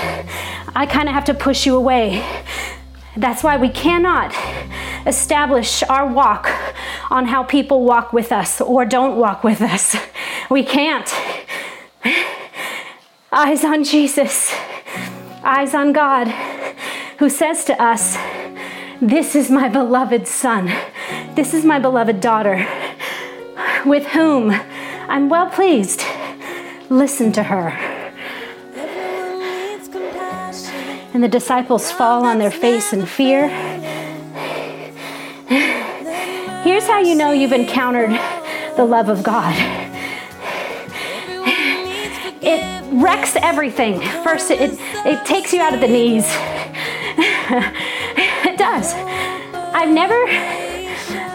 I 0.75 0.87
kind 0.89 1.07
of 1.07 1.13
have 1.13 1.25
to 1.25 1.33
push 1.33 1.65
you 1.65 1.77
away. 1.77 2.25
That's 3.15 3.43
why 3.43 3.55
we 3.55 3.69
cannot 3.69 4.35
establish 5.05 5.83
our 5.83 6.05
walk 6.05 6.49
on 7.09 7.25
how 7.27 7.43
people 7.43 7.85
walk 7.85 8.11
with 8.11 8.31
us 8.31 8.59
or 8.59 8.85
don't 8.85 9.17
walk 9.17 9.43
with 9.43 9.61
us. 9.61 9.95
We 10.49 10.63
can't. 10.63 11.13
Eyes 13.31 13.63
on 13.63 13.83
Jesus, 13.83 14.53
eyes 15.43 15.75
on 15.75 15.93
God, 15.93 16.27
who 17.19 17.29
says 17.29 17.65
to 17.65 17.81
us, 17.81 18.17
This 19.01 19.35
is 19.35 19.51
my 19.51 19.69
beloved 19.69 20.27
Son, 20.27 20.73
this 21.35 21.53
is 21.53 21.65
my 21.65 21.79
beloved 21.79 22.21
daughter, 22.21 22.67
with 23.85 24.07
whom 24.07 24.51
I'm 25.09 25.29
well 25.29 25.49
pleased. 25.49 26.03
Listen 26.89 27.31
to 27.33 27.43
her. 27.43 27.86
And 31.17 31.23
the 31.23 31.29
disciples 31.29 31.91
fall 31.91 32.23
on 32.25 32.37
their 32.37 32.51
face 32.51 32.93
in 32.93 33.07
fear. 33.07 33.47
Here's 36.61 36.85
how 36.85 36.99
you 36.99 37.15
know 37.15 37.31
you've 37.31 37.53
encountered 37.53 38.11
the 38.75 38.85
love 38.85 39.09
of 39.09 39.23
God 39.23 39.55
it 42.43 42.83
wrecks 42.93 43.35
everything. 43.37 43.99
First, 44.23 44.51
it, 44.51 44.77
it 45.07 45.25
takes 45.25 45.51
you 45.53 45.59
out 45.59 45.73
of 45.73 45.81
the 45.81 45.87
knees. 45.87 46.25
it 48.45 48.59
does. 48.59 48.93
I've 49.73 49.89
never, 49.89 50.23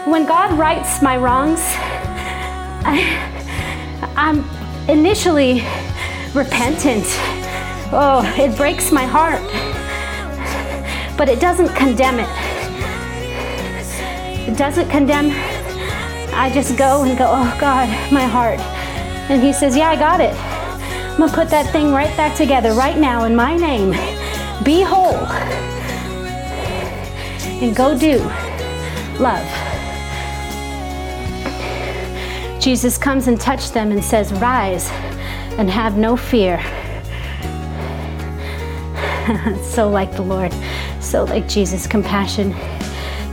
when 0.09 0.25
God 0.25 0.57
rights 0.57 1.01
my 1.01 1.17
wrongs, 1.17 1.59
I, 2.85 3.19
I'm 4.15 4.45
initially 4.87 5.55
repentant. 6.33 7.42
Oh, 7.95 8.23
it 8.37 8.57
breaks 8.57 8.91
my 8.91 9.05
heart. 9.05 9.41
But 11.15 11.29
it 11.29 11.39
doesn't 11.39 11.69
condemn 11.75 12.19
it. 12.19 12.29
It 14.49 14.57
doesn't 14.57 14.89
condemn. 14.89 15.29
I 16.33 16.49
just 16.51 16.75
go 16.75 17.03
and 17.03 17.15
go, 17.15 17.27
oh 17.29 17.57
God, 17.61 17.87
my 18.11 18.23
heart. 18.23 18.59
And 19.29 19.43
He 19.43 19.53
says, 19.53 19.77
yeah, 19.77 19.89
I 19.89 19.95
got 19.95 20.19
it. 20.19 20.33
I'm 21.13 21.19
gonna 21.19 21.31
put 21.31 21.49
that 21.51 21.71
thing 21.71 21.91
right 21.91 22.15
back 22.17 22.35
together 22.35 22.73
right 22.73 22.97
now 22.97 23.25
in 23.25 23.35
my 23.35 23.55
name. 23.55 23.91
Be 24.63 24.81
whole. 24.81 25.27
And 27.61 27.75
go 27.75 27.95
do 27.95 28.17
love. 29.21 29.47
Jesus 32.59 32.97
comes 32.97 33.27
and 33.27 33.39
touches 33.39 33.71
them 33.71 33.91
and 33.91 34.03
says, 34.03 34.33
Rise 34.33 34.89
and 35.59 35.69
have 35.69 35.97
no 35.97 36.17
fear. 36.17 36.57
so 39.63 39.89
like 39.89 40.11
the 40.13 40.21
Lord, 40.21 40.53
so 40.99 41.23
like 41.23 41.47
Jesus' 41.47 41.87
compassion. 41.87 42.53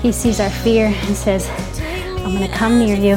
He 0.01 0.13
sees 0.13 0.39
our 0.41 0.51
fear 0.51 0.87
and 0.87 1.17
says, 1.17 1.49
I'm 2.19 2.37
going 2.37 2.49
to 2.49 2.57
come 2.57 2.79
near 2.79 2.97
you, 2.97 3.17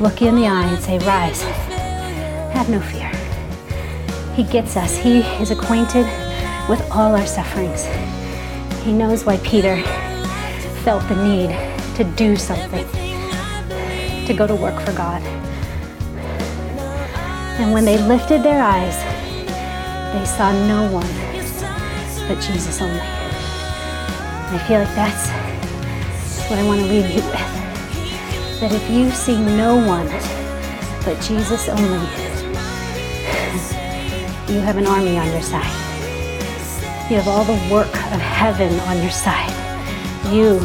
look 0.00 0.20
you 0.20 0.28
in 0.28 0.36
the 0.36 0.46
eye, 0.46 0.64
and 0.64 0.82
say, 0.82 0.98
Rise, 0.98 1.42
have 2.52 2.68
no 2.70 2.80
fear. 2.80 3.10
He 4.34 4.42
gets 4.44 4.76
us, 4.76 4.96
He 4.96 5.18
is 5.40 5.50
acquainted 5.50 6.06
with 6.68 6.80
all 6.90 7.14
our 7.14 7.26
sufferings. 7.26 7.84
He 8.84 8.92
knows 8.92 9.24
why 9.24 9.36
Peter 9.38 9.82
felt 10.82 11.06
the 11.08 11.22
need 11.22 11.50
to 11.96 12.04
do 12.16 12.36
something 12.36 12.86
to 14.26 14.34
go 14.34 14.46
to 14.46 14.54
work 14.54 14.80
for 14.80 14.92
God. 14.92 15.22
And 17.60 17.72
when 17.72 17.84
they 17.84 17.98
lifted 17.98 18.42
their 18.42 18.62
eyes, 18.62 18.96
they 20.12 20.24
saw 20.24 20.52
no 20.66 20.90
one 20.90 21.17
but 22.28 22.40
Jesus 22.42 22.82
only. 22.82 23.00
And 23.00 24.56
I 24.56 24.58
feel 24.68 24.80
like 24.80 24.94
that's 24.94 25.30
what 26.50 26.58
I 26.58 26.64
want 26.64 26.80
to 26.80 26.86
leave 26.86 27.08
you 27.08 27.16
with. 27.16 27.32
That 28.60 28.72
if 28.72 28.90
you 28.90 29.10
see 29.10 29.40
no 29.40 29.76
one 29.76 30.06
but 31.04 31.20
Jesus 31.22 31.68
only, 31.68 31.82
you 34.52 34.60
have 34.60 34.76
an 34.76 34.86
army 34.86 35.16
on 35.16 35.26
your 35.28 35.42
side. 35.42 35.64
You 37.10 37.16
have 37.16 37.28
all 37.28 37.44
the 37.44 37.58
work 37.72 37.94
of 38.12 38.20
heaven 38.20 38.78
on 38.80 38.98
your 38.98 39.10
side. 39.10 39.54
You 40.30 40.60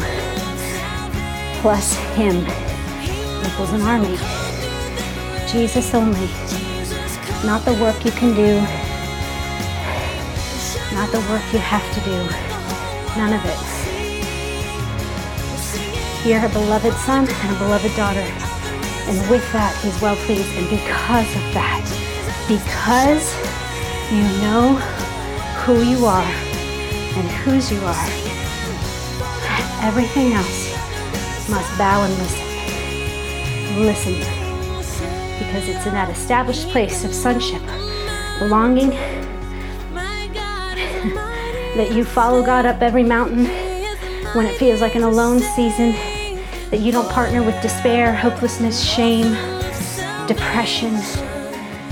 plus 1.62 1.94
Him 2.14 2.44
equals 3.46 3.72
an 3.72 3.80
army. 3.80 4.18
Jesus 5.50 5.94
only. 5.94 6.28
Not 7.46 7.64
the 7.64 7.72
work 7.80 8.04
you 8.04 8.10
can 8.10 8.34
do, 8.34 8.83
not 10.94 11.10
the 11.10 11.20
work 11.28 11.42
you 11.52 11.58
have 11.58 11.84
to 11.92 12.00
do. 12.00 12.16
None 13.18 13.32
of 13.34 13.42
it. 13.44 13.60
You're 16.26 16.46
a 16.46 16.48
beloved 16.48 16.94
son 17.04 17.28
and 17.28 17.56
a 17.56 17.58
beloved 17.58 17.94
daughter. 17.96 18.24
And 19.10 19.18
with 19.28 19.44
that, 19.52 19.76
he's 19.82 20.00
well 20.00 20.16
pleased. 20.24 20.48
And 20.56 20.70
because 20.70 21.28
of 21.36 21.44
that, 21.52 21.84
because 22.48 23.34
you 24.10 24.22
know 24.40 24.78
who 25.64 25.82
you 25.82 26.06
are 26.06 26.30
and 27.18 27.28
whose 27.42 27.70
you 27.70 27.80
are, 27.84 28.08
everything 29.82 30.32
else 30.32 30.72
must 31.50 31.76
bow 31.76 32.04
and 32.04 32.16
listen 32.18 32.44
listen 33.82 34.14
because 35.38 35.68
it's 35.68 35.86
in 35.86 35.92
that 35.94 36.08
established 36.08 36.68
place 36.68 37.04
of 37.04 37.12
sonship, 37.12 37.62
belonging, 38.38 38.92
that 41.76 41.92
you 41.92 42.04
follow 42.04 42.42
God 42.42 42.66
up 42.66 42.82
every 42.82 43.02
mountain 43.02 43.46
when 44.34 44.46
it 44.46 44.56
feels 44.56 44.80
like 44.80 44.94
an 44.94 45.02
alone 45.02 45.40
season, 45.40 45.92
that 46.70 46.80
you 46.80 46.92
don't 46.92 47.08
partner 47.10 47.42
with 47.42 47.60
despair, 47.62 48.14
hopelessness, 48.14 48.82
shame, 48.82 49.32
depression, 50.26 50.94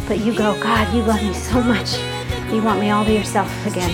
but 0.09 0.19
you 0.19 0.35
go, 0.35 0.61
God, 0.61 0.93
you 0.95 1.03
love 1.03 1.23
me 1.23 1.35
so 1.35 1.63
much. 1.63 1.99
You 2.53 2.63
want 2.63 2.81
me 2.81 2.91
all 2.91 3.05
to 3.05 3.13
yourself 3.13 3.51
again. 3.67 3.91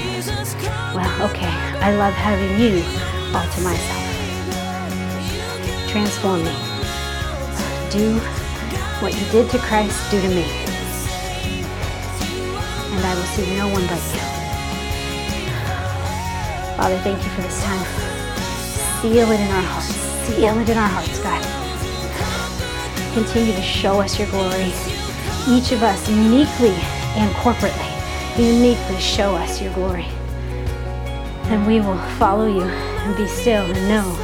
Well, 0.95 1.30
okay, 1.30 1.53
I 1.80 1.95
love 1.97 2.14
having 2.14 2.59
you 2.61 2.82
all 3.36 3.49
to 3.49 3.61
myself. 3.61 4.05
Transform 5.91 6.45
me 6.45 6.68
do 7.91 8.18
what 9.01 9.14
you 9.18 9.26
did 9.30 9.51
to 9.51 9.59
Christ, 9.59 10.11
do 10.11 10.20
to 10.20 10.28
me. 10.28 10.45
And 12.93 13.05
I 13.05 13.14
will 13.14 13.22
see 13.22 13.57
no 13.57 13.68
one 13.68 13.86
but 13.86 14.14
you. 14.14 14.28
Father, 16.79 16.97
thank 16.99 17.18
you 17.24 17.31
for 17.31 17.43
this 17.43 17.61
time. 17.64 17.85
Seal 19.03 19.33
it 19.33 19.41
in 19.41 19.51
our 19.51 19.62
hearts. 19.62 19.97
Seal 20.29 20.59
it 20.59 20.68
in 20.68 20.79
our 20.79 20.89
hearts, 20.89 21.18
God. 21.18 21.43
Continue 23.14 23.53
to 23.53 23.62
show 23.62 24.01
us 24.01 24.16
your 24.16 24.31
glory. 24.31 24.72
Each 25.49 25.72
of 25.72 25.83
us 25.83 26.09
uniquely 26.09 26.76
and 27.18 27.35
corporately, 27.35 28.39
uniquely 28.39 28.97
show 29.01 29.35
us 29.35 29.61
your 29.61 29.74
glory. 29.74 30.07
And 31.51 31.66
we 31.66 31.81
will 31.81 31.99
follow 32.16 32.47
you 32.47 32.62
and 32.62 33.16
be 33.16 33.26
still 33.26 33.64
and 33.64 33.89
know 33.89 34.16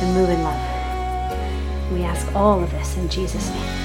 and 0.00 0.14
move 0.14 0.30
in 0.30 0.40
love. 0.44 1.92
We 1.92 2.04
ask 2.04 2.32
all 2.32 2.62
of 2.62 2.70
this 2.70 2.96
in 2.96 3.08
Jesus' 3.08 3.50
name. 3.50 3.77